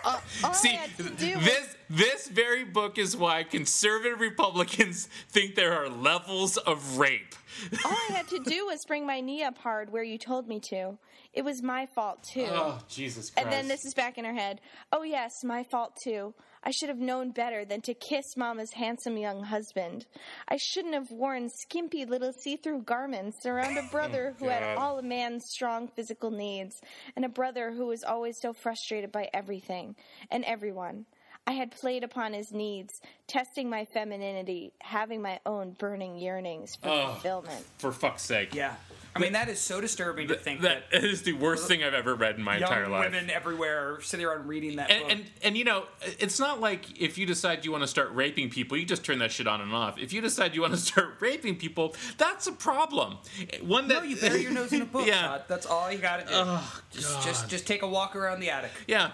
[0.05, 0.19] Uh,
[0.53, 5.89] See, to do was- this this very book is why conservative Republicans think there are
[5.89, 7.37] levels of rape.
[7.85, 10.59] all I had to do was bring my knee up hard where you told me
[10.71, 10.99] to.
[11.33, 12.47] It was my fault too.
[12.49, 13.45] Oh, Jesus Christ.
[13.47, 14.61] And then this is back in her head.
[14.93, 16.35] Oh, yes, my fault too.
[16.63, 20.07] I should have known better than to kiss Mama's handsome young husband.
[20.47, 24.99] I shouldn't have worn skimpy little see through garments around a brother who had all
[24.99, 26.81] a man's strong physical needs,
[27.17, 29.97] and a brother who was always so frustrated by everything
[30.31, 31.07] and everyone.
[31.47, 36.89] I had played upon his needs, testing my femininity, having my own burning yearnings for
[36.89, 37.07] Oh.
[37.15, 37.65] fulfillment.
[37.79, 38.55] For fuck's sake.
[38.55, 38.77] Yeah.
[39.15, 41.93] I mean, that is so disturbing to think That that, is the worst thing I've
[41.95, 43.05] ever read in my entire young life.
[43.11, 45.11] women everywhere are sitting around reading that and, book.
[45.11, 45.85] and and you know,
[46.19, 49.19] it's not like if you decide you want to start raping people, you just turn
[49.19, 49.99] that shit on and off.
[49.99, 53.19] If you decide you want to start raping people, that's a problem.
[53.61, 55.07] One that no, you bury your nose in a book.
[55.07, 55.21] Yeah.
[55.27, 55.43] Tod.
[55.47, 56.31] That's all you gotta do.
[56.33, 58.71] Oh, just, just, just take a walk around the attic.
[58.87, 59.11] Yeah.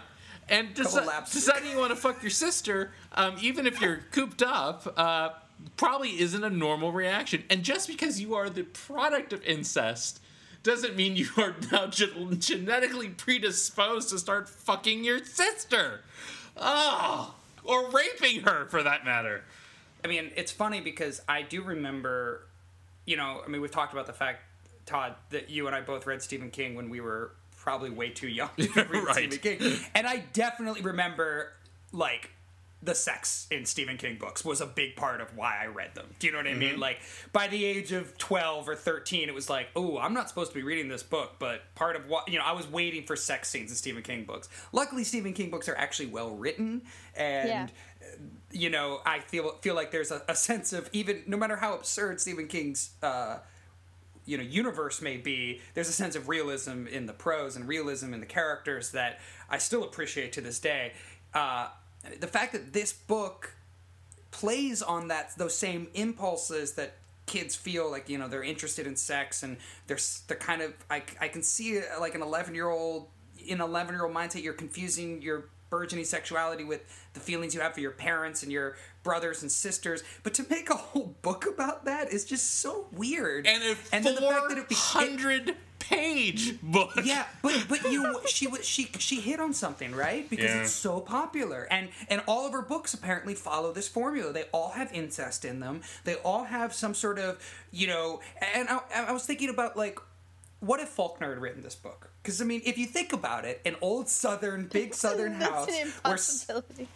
[0.48, 4.94] And deci- deciding you want to fuck your sister, um, even if you're cooped up,
[4.96, 5.30] uh,
[5.76, 7.44] probably isn't a normal reaction.
[7.50, 10.20] And just because you are the product of incest
[10.62, 16.00] doesn't mean you are now ge- genetically predisposed to start fucking your sister.
[16.56, 17.34] Oh,
[17.64, 19.44] or raping her for that matter.
[20.04, 22.46] I mean, it's funny because I do remember,
[23.04, 24.42] you know, I mean, we've talked about the fact,
[24.86, 28.28] Tod, that you and I both read Stephen King when we were probably way too
[28.28, 29.32] young to read Right.
[29.32, 29.78] Stephen King.
[29.94, 31.52] And I definitely remember,
[31.92, 32.30] like,
[32.80, 36.06] the sex in Stephen King books was a big part of why I read them.
[36.20, 36.78] Do you know what I mean?
[36.78, 37.00] Like,
[37.32, 40.54] by the age of 12 or 13, it was like, oh, I'm not supposed to
[40.54, 43.48] be reading this book, but part of what, you know, I was waiting for sex
[43.48, 44.48] scenes in Stephen King books.
[44.72, 46.82] Luckily, Stephen King books are actually well written
[47.16, 47.66] and Yeah.
[48.52, 51.74] you know, I feel feel like there's a, a sense of even no matter how
[51.74, 53.38] absurd Stephen King's uh,
[54.28, 58.12] you know universe may be, there's a sense of realism in the prose and realism
[58.12, 60.92] in the characters that I still appreciate to this day.
[61.32, 61.68] Uh,
[62.20, 63.54] the fact that this book
[64.30, 68.96] plays on that those same impulses that kids feel like you know they're interested in
[68.96, 69.56] sex and
[69.86, 73.08] they're they're kind of I, I can see uh, like an 11 year old
[73.38, 76.82] in 11 year old mindset you're confusing your burgeoning sexuality with
[77.14, 80.70] the feelings you have for your parents and your brothers and sisters but to make
[80.70, 84.58] a whole book about that is just so weird And a then the fact that
[84.58, 86.92] it 400 page book.
[87.04, 90.62] yeah, but but you she was she she hit on something right because Yeah.
[90.62, 94.32] it's so popular and and all of her books apparently follow this formula.
[94.32, 95.80] They all have incest in them.
[96.04, 97.38] They all have some sort of
[97.70, 98.20] you know.
[98.54, 99.98] And I, I was thinking about like.
[100.60, 102.10] What if Faulkner had written this book?
[102.22, 105.68] Because I mean, if you think about it, an old Southern, big Southern That's house
[105.68, 106.88] an where s- impossibility.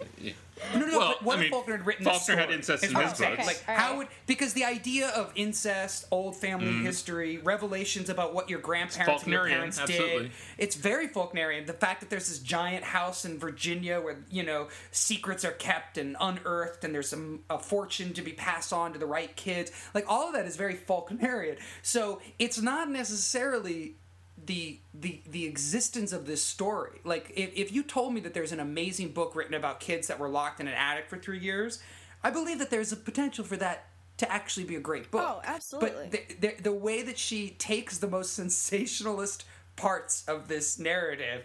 [0.75, 0.99] No, no, no.
[0.99, 3.05] Well, but what I if mean, Faulkner had written Faulkner had incest in his I'm
[3.09, 3.21] books.
[3.47, 3.99] Like, Okay, how alright.
[3.99, 6.85] would because the idea of incest, old family Mm-hmm.
[6.85, 10.23] history, revelations about what your grandparents and your parents absolutely.
[10.25, 10.33] did.
[10.59, 11.67] It's very Faulknerian.
[11.67, 15.99] The fact that there's this giant house in Virginia where you know secrets are kept
[15.99, 19.73] and unearthed, and there's some a fortune to be passed on to the right kids.
[19.95, 21.59] Like all of that is very Faulknerian.
[21.83, 23.97] So it's not necessarily
[24.45, 27.01] the the the existence of this story.
[27.05, 30.19] Like if, if you told me that there's an amazing book written about kids that
[30.19, 31.81] were locked in an attic for three years,
[32.23, 33.87] I believe that there's a potential for that
[34.19, 35.25] to actually be a great book.
[35.25, 36.09] Oh, absolutely.
[36.11, 39.45] But the, the, the way that she takes the most sensationalist
[39.77, 41.45] parts of this narrative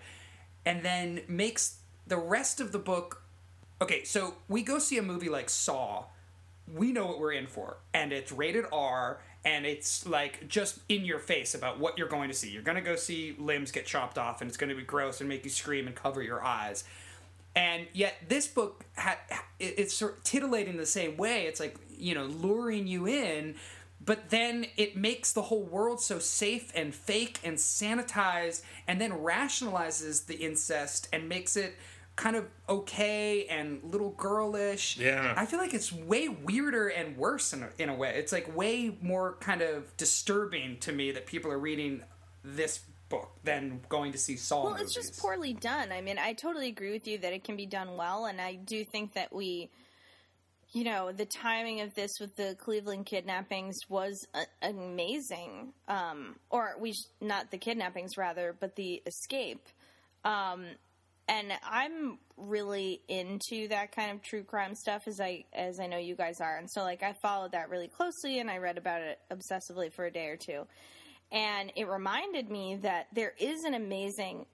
[0.66, 3.24] and then makes the rest of the book
[3.82, 6.06] okay so we go see a movie like saw
[6.74, 11.06] we know what we're in for and it's rated r and it's like just in
[11.06, 12.50] your face about what you're going to see.
[12.50, 15.22] You're going to go see limbs get chopped off and it's going to be gross
[15.22, 16.84] and make you scream and cover your eyes.
[17.56, 19.18] And yet this book ha-
[19.58, 21.45] it's sort of titillating the same way.
[21.45, 23.56] It's like you know luring you in
[24.04, 29.12] but then it makes the whole world so safe and fake and sanitized and then
[29.12, 31.76] rationalizes the incest and makes it
[32.18, 35.34] kind of okay and little girlish Yeah.
[35.38, 38.53] i feel like it's way weirder and worse in a, in a way it's like
[38.57, 42.01] way more kind of disturbing to me that people are reading
[42.43, 45.93] this book than going to see saw Well, it's just poorly done.
[45.93, 48.55] I mean, I totally agree with you that it can be done well, and I
[48.55, 49.70] do think that we,
[50.74, 55.72] you know, the timing of this with the Cleveland kidnappings was a- amazing.
[55.88, 59.65] Um, or we, sh- not the kidnappings, rather, but the escape.
[60.26, 60.65] Um,
[61.28, 65.98] and I'm really into that kind of true crime stuff, as I as I know
[65.98, 69.02] you guys are, and so like I followed that really closely, and I read about
[69.02, 70.66] it obsessively for a day or two.
[71.32, 74.46] And it reminded me that there is an amazing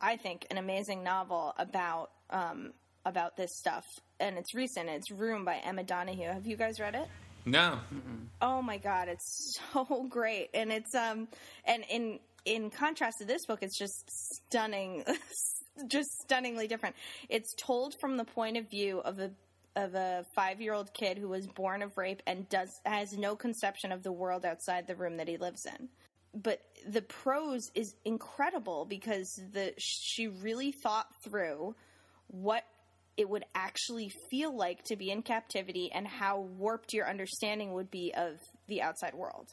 [0.00, 2.72] i think an amazing novel about um,
[3.04, 3.84] about this stuff.
[4.20, 4.88] And it's recent.
[4.88, 6.32] It's room by emma donoghue.
[6.32, 7.08] Have you guys read it?
[7.44, 7.80] No.
[8.40, 10.50] oh my god it's so great.
[10.54, 11.28] And it's um
[11.64, 15.04] and in in contrast to this book it's just stunning
[15.88, 16.94] just stunningly different
[17.28, 19.30] it's told from the point of view of a
[19.74, 24.02] of a five-year-old kid who was born of rape and does has no conception of
[24.02, 25.88] the world outside the room that he lives in
[26.34, 31.74] but the prose is incredible because the she really thought through
[32.28, 32.64] what
[33.18, 37.90] it would actually feel like to be in captivity and how warped your understanding would
[37.90, 39.52] be of the outside world.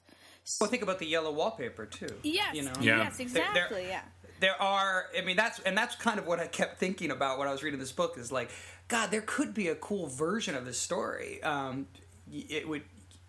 [0.62, 3.00] well think about the yellow wallpaper too Yes, you know Yeah.
[3.04, 4.02] yes, There- exactly, there- yeah.
[4.40, 7.48] There are i mean that's and that's kind of what i kept thinking about when
[7.48, 8.50] i was reading this book is like
[8.88, 11.88] god there could be a cool version of this story um
[12.32, 12.84] it would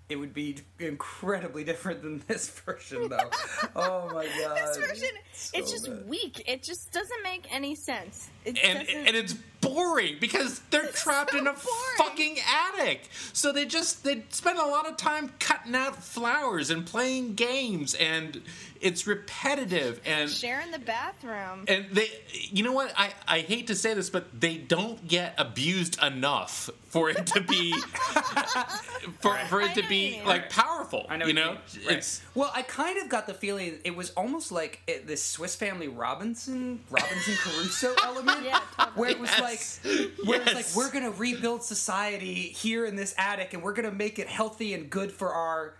[0.08, 3.30] it would be incredibly different than this version though
[3.76, 5.08] oh my god This version,
[5.54, 6.08] it's just bad.
[6.08, 6.42] weak.
[6.48, 8.28] It just doesn't make any sense.
[8.44, 11.96] It and doesn't- and it's boring because they're trapped in a boring.
[11.98, 12.36] fucking
[12.74, 13.08] attic.
[13.32, 17.94] So they just they spend a lot of time cutting out flowers and playing games,
[17.94, 18.42] and
[18.80, 20.30] it's repetitive and.
[20.30, 21.64] sharing the bathroom.
[21.68, 22.92] And they, you know what?
[22.96, 27.40] I, I hate to say this, but they don't get abused enough for it to
[27.40, 27.72] be,
[29.20, 30.24] for, for it to be what you mean.
[30.26, 31.06] like powerful.
[31.08, 31.86] I know you know, mean.
[31.86, 31.96] Right.
[31.98, 32.50] it's well.
[32.54, 36.80] I kind of got the feeling it was almost like it, this Swiss Family Robinson,
[36.90, 38.96] Robinson Crusoe element, Yeah, totally.
[38.96, 39.80] where it was Yes.
[39.84, 40.54] like, where it's Yes.
[40.54, 44.74] like we're gonna rebuild society here in this attic, and we're gonna make it healthy
[44.74, 45.74] and good for our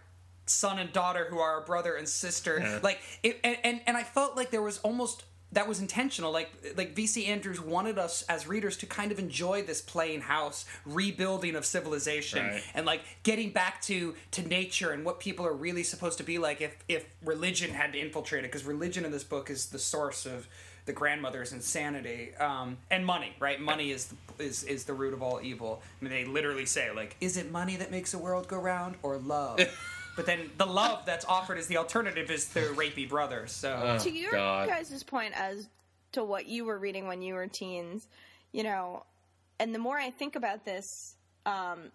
[0.50, 2.58] son and daughter who are a brother and sister.
[2.60, 2.80] Yeah.
[2.82, 5.24] Like, it, and, and and I felt like there was almost.
[5.52, 6.30] That was intentional.
[6.30, 10.64] Like like VC Andrews wanted us as readers to kind of enjoy this plain house
[10.86, 12.62] rebuilding of civilization Right.
[12.72, 16.38] and like getting back to to nature and what people are really supposed to be
[16.38, 19.78] like if if religion had to infiltrate it because religion in this book is the
[19.80, 20.46] source of
[20.86, 24.06] the grandmother's insanity um, and money right money is
[24.38, 27.36] the, is is the root of all evil i mean they literally say like is
[27.36, 29.58] it money that makes the world go round or love
[30.20, 34.10] but then the love that's offered as the alternative is the rapey brother so to
[34.10, 34.68] your God.
[34.68, 35.66] guys' point as
[36.12, 38.06] to what you were reading when you were teens,
[38.52, 39.02] you know,
[39.58, 41.16] and the more I think about this,
[41.46, 41.90] um,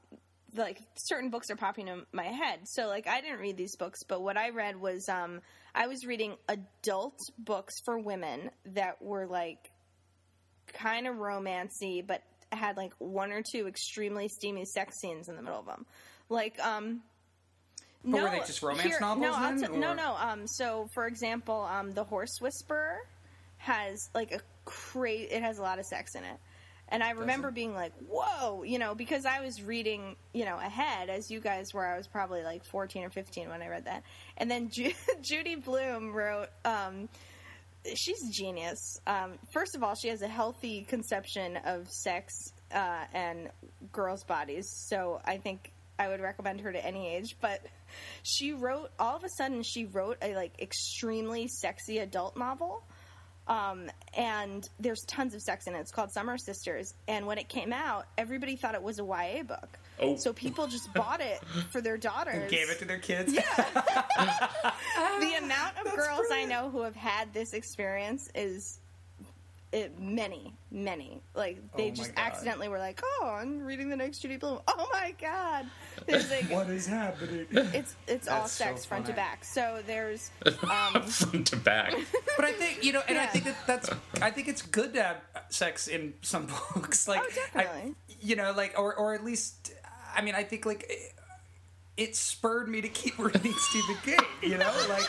[0.56, 2.62] like certain books are popping in my head.
[2.64, 5.42] So like I didn't read these books, but what I read was um,
[5.76, 9.70] I was reading adult books for women that were like
[10.74, 15.44] kind of romancy, but had like one or two extremely steamy sex scenes in the
[15.44, 15.86] middle of them,
[16.28, 17.02] like um.
[18.06, 20.16] But were they just romance novels No, then, t- no, no.
[20.16, 22.98] Um, so for example, um, the Horse Whisperer
[23.58, 26.38] has like a cra- It has a lot of sex in it,
[26.90, 31.10] and I remember being like, "Whoa!" You know, because I was reading, you know, ahead
[31.10, 31.86] as you guys were.
[31.86, 34.04] I was probably like fourteen or fifteen when I read that,
[34.38, 36.50] and then Ju- Judy Blume wrote.
[36.64, 37.10] Um,
[37.94, 39.00] she's a genius.
[39.06, 42.34] Um, first of all, she has a healthy conception of sex
[42.74, 43.50] uh, and
[43.92, 44.68] girls' bodies.
[44.90, 47.38] So I think I would recommend her to any age.
[47.40, 47.66] But
[48.24, 52.84] she wrote all of a sudden she wrote a like extremely sexy adult novel.
[53.48, 55.80] Um, and there's tons of sex in it.
[55.80, 56.94] It's called Summer Sisters.
[57.08, 59.78] And when it came out, everybody thought it was a YA book.
[60.02, 60.16] Oh.
[60.18, 61.40] So people just bought it
[61.72, 62.42] for their daughters.
[62.42, 63.32] And Gave it to their kids.
[63.32, 63.44] Yeah.
[65.20, 68.80] the amount of girls I know who have had this experience is
[69.76, 71.22] it, many, many.
[71.36, 72.22] Like they Oh just God.
[72.26, 75.66] accidentally were like, "Oh, I'm reading the next Judy Blume." Oh my god!
[76.08, 77.46] There's like What is happening?
[77.52, 79.44] it's it's all That's so sex front to back.
[79.44, 80.32] So there's
[80.64, 81.04] um...
[81.04, 81.94] front to back.
[82.38, 83.90] But I think you know, and I think that that's.
[84.22, 85.18] I think it's good to have
[85.50, 87.92] sex in some books, like Oh, definitely.
[87.92, 89.74] I, you know, like or or at least,
[90.16, 90.90] I mean, I think like
[91.98, 94.20] it, spurred me to keep reading Stephen King.
[94.42, 95.08] You know, like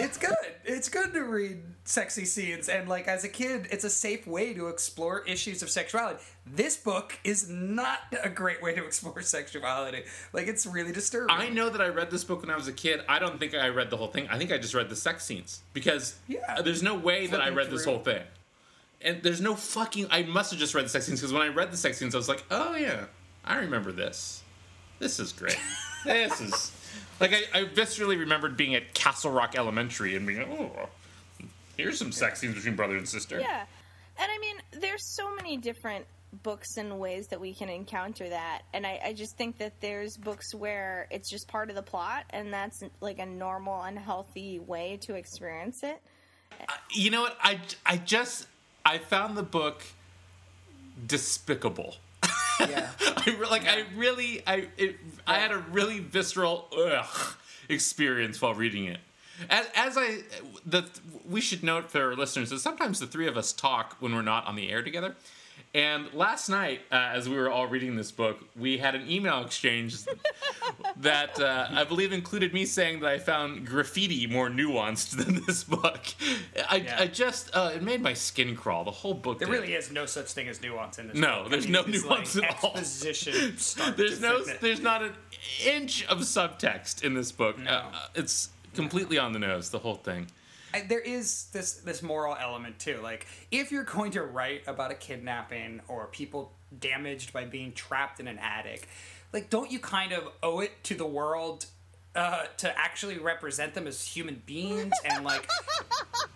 [0.00, 0.34] it's good.
[0.64, 4.52] It's good to read sexy scenes, and like as a kid, it's a safe way
[4.54, 6.18] to explore issues of sexuality.
[6.46, 10.02] This book is not a great way to explore sexuality.
[10.32, 11.34] Like it's really disturbing.
[11.36, 13.00] I know that I read this book when I was a kid.
[13.08, 14.28] I don't think I read the whole thing.
[14.28, 16.60] I think I just read the sex scenes because Yeah.
[16.62, 18.22] there's no way that I read this whole thing.
[19.02, 20.06] And there's no fucking.
[20.10, 22.14] I must have just read the sex scenes because when I read the sex scenes,
[22.14, 23.04] I was like, oh yeah,
[23.44, 24.42] I remember this.
[24.98, 25.58] This is great.
[26.06, 26.72] this is.
[27.20, 30.88] Like, I, I viscerally remembered being at Castle Rock Elementary and being, oh,
[31.76, 33.40] here's some sex scenes between brother and sister.
[33.40, 33.64] yeah,
[34.18, 36.04] and I mean, there's so many different
[36.42, 40.16] books and ways that we can encounter that, and I, I just think that there's
[40.16, 44.98] books where it's just part of the plot, and that's like a normal, unhealthy way
[45.02, 46.00] to experience it.
[46.52, 47.36] Uh, you know what?
[47.42, 48.46] I, I just.
[48.84, 49.82] I found the book
[51.08, 51.96] despicable.
[52.60, 52.88] Yeah.
[53.00, 54.96] I re- like I really I it,
[55.26, 57.36] I had a really visceral ugh
[57.68, 58.98] experience while reading it.
[59.50, 60.18] As, as I
[60.64, 60.88] the
[61.28, 64.22] we should note for our listeners that sometimes the three of us talk when we're
[64.22, 65.16] not on the air together.
[65.76, 69.44] And last night, uh, as we were all reading this book, we had an email
[69.44, 69.98] exchange
[70.96, 75.64] that uh, I believe included me saying that I found graffiti more nuanced than this
[75.64, 76.00] book.
[76.70, 76.96] I, Yeah.
[77.00, 78.84] I just uh, it made my skin crawl.
[78.84, 79.38] The whole book.
[79.38, 79.52] There did.
[79.52, 81.16] really is no such thing as nuance in this.
[81.18, 81.50] No, book.
[81.50, 82.70] there's no nuance like at all.
[82.70, 83.54] Exposition.
[83.98, 85.12] there's no there's not an
[85.62, 87.70] inch of subtext in this book No.
[87.70, 90.26] Uh, it's completely on the nose the whole thing
[90.76, 93.00] I- there is this this moral element too.
[93.02, 98.20] Like if you're going to write about a kidnapping or people damaged by being trapped
[98.20, 98.88] in an attic,
[99.32, 101.66] like don't you kind of owe it to the world
[102.14, 105.48] uh, to actually represent them as human beings and like.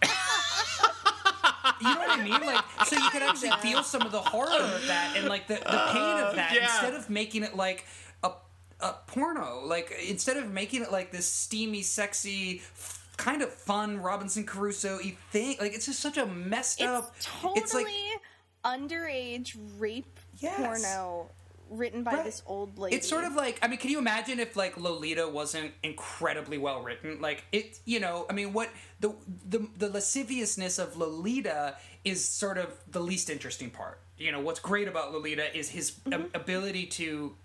[1.80, 2.40] You know what I mean?
[2.40, 5.54] Like, so you can actually feel some of the horror of that and like the,
[5.54, 5.60] the
[5.92, 6.64] pain of that yeah.
[6.64, 7.86] instead of making it like
[8.22, 8.32] a,
[8.80, 9.62] a porno.
[9.64, 14.98] Like, instead of making it like this steamy, sexy, f- kind of fun Robinson Crusoe
[15.02, 15.56] y thing.
[15.60, 17.14] Like, it's just such a messed It's up.
[17.20, 17.86] totally It's like
[18.64, 20.56] underage rape Yes.
[20.58, 21.30] porno
[21.68, 22.24] written by Right.
[22.24, 22.96] this old lady.
[22.96, 26.82] It's sort of like I mean, can you imagine if like Lolita wasn't incredibly well
[26.82, 27.20] written?
[27.20, 29.14] Like it, you know, I mean, what the
[29.48, 34.00] the the lasciviousness of Lolita is sort of the least interesting part.
[34.18, 37.36] You know, what's great about Lolita is his um, ability to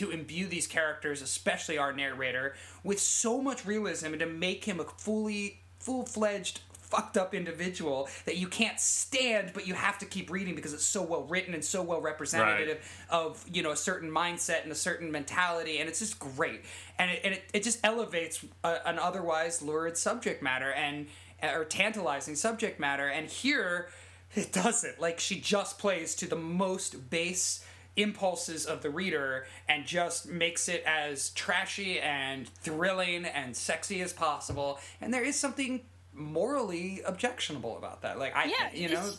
[0.00, 4.80] to imbue these characters, especially our narrator, with so much realism and to make him
[4.80, 10.04] a fully full fledged fucked up individual that you can't stand but you have to
[10.04, 13.76] keep reading because it's so well written and so well representative of you know a
[13.76, 16.64] certain mindset and a certain mentality and it's just great.
[16.98, 21.06] And it, and it, it just elevates a, an otherwise lurid subject matter and
[21.42, 23.90] or tantalizing subject matter and here
[24.34, 24.98] it doesn't.
[24.98, 27.64] Like she just plays to the most base
[28.02, 34.12] impulses of the reader and just makes it as trashy and thrilling and sexy as
[34.12, 35.80] possible and there is something
[36.12, 39.10] morally objectionable about that like i yeah, you know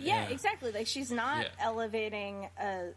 [0.00, 0.28] yeah, Yeah.
[0.28, 0.70] exactly.
[0.70, 1.48] Like she's not Yeah.
[1.60, 2.90] elevating a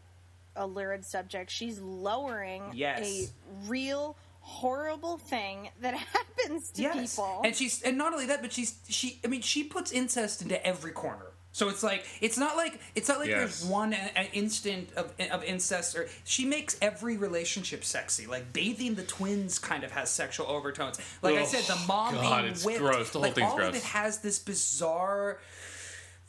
[0.54, 1.50] a lurid subject.
[1.50, 3.00] She's lowering Yes.
[3.04, 3.28] a
[3.68, 7.40] real horrible thing that happens to yes people.
[7.44, 10.64] and she's and not only that but she's she i mean she puts incest into
[10.66, 14.30] every corner so it's like it's not like it's not like there's one a, a
[14.32, 18.26] instant of, of incest or she makes every relationship sexy.
[18.26, 20.98] Like bathing the twins kind of has sexual overtones.
[21.20, 23.10] Like i Oh, said the mom God, being it's whipped gross.
[23.10, 23.68] The whole like thing's all gross.
[23.68, 25.38] of it has this bizarre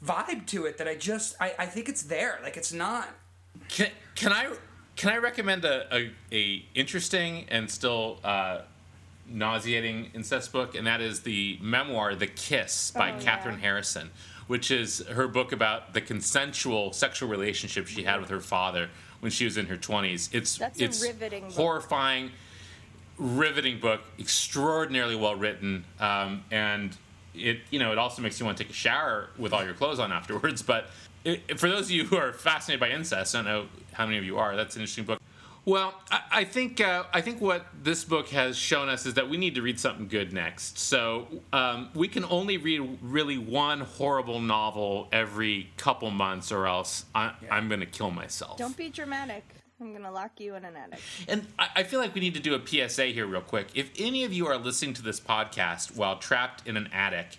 [0.05, 2.39] vibe to it that i just i, I think it's there.
[2.43, 3.07] Like it's not.
[3.69, 4.53] Can, can i
[4.97, 8.61] can i recommend a, a, a interesting and still uh,
[9.27, 10.75] nauseating incest book?
[10.75, 13.37] And that is the memoir the kiss by Oh, yeah.
[13.39, 14.11] kathryn harrison
[14.53, 18.87] which is her book about the consensual sexual relationship she had with her father
[19.19, 21.53] when she was in her 20s it's That's a it's riveting book.
[21.53, 22.29] horrifying
[23.17, 26.95] riveting book extraordinarily well written um, and
[27.33, 29.73] it you know it also makes you want to take a shower with all your
[29.73, 30.61] clothes on afterwards.
[30.61, 30.89] But
[31.23, 34.17] it, for those of you who are fascinated by incest, I don't know how many
[34.17, 34.55] of you are.
[34.55, 35.19] That's an interesting book.
[35.65, 39.29] Well, I, I think uh, I think what this book has shown us is that
[39.29, 40.77] we need to read something good next.
[40.77, 47.05] So um, we can only read really one horrible novel every couple months, or else
[47.15, 48.57] I, I'm going to kill myself.
[48.57, 49.43] Don't be dramatic.
[49.81, 50.99] I'm gonna lock you in an attic.
[51.27, 53.67] And I, I feel like we need to do a PSA here, real quick.
[53.75, 57.37] If any of you are listening to this podcast while trapped in an attic,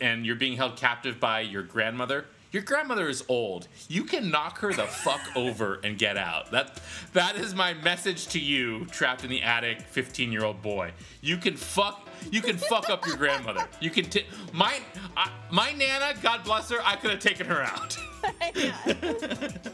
[0.00, 2.26] and you're being held captive by your grandmother,
[2.56, 3.68] your grandmother is old.
[3.86, 6.50] You can knock her the fuck over and get out.
[6.52, 6.80] That
[7.12, 10.92] that is my message to you, trapped in the attic, 15 year old boy.
[11.20, 12.08] You can fuck.
[12.30, 13.68] You can fuck up your grandmother.
[13.78, 14.06] You can.
[14.06, 14.80] T- my
[15.18, 16.78] uh, my nana, God bless her.
[16.82, 17.98] I could have taken her out.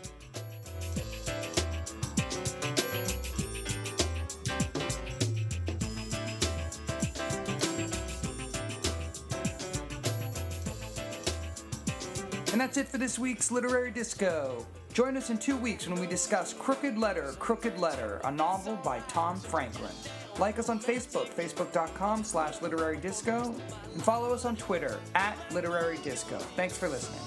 [12.62, 14.64] that's it for this week's Literary Disco.
[14.92, 19.00] Join us in two weeks when we discuss Crooked Letter, Crooked Letter, a novel by
[19.08, 19.90] Tom Franklin.
[20.38, 23.52] Like us on Facebook, facebook.com slash literary disco,
[23.92, 26.38] and follow us on Twitter at literary disco.
[26.38, 27.18] Thanks for listening.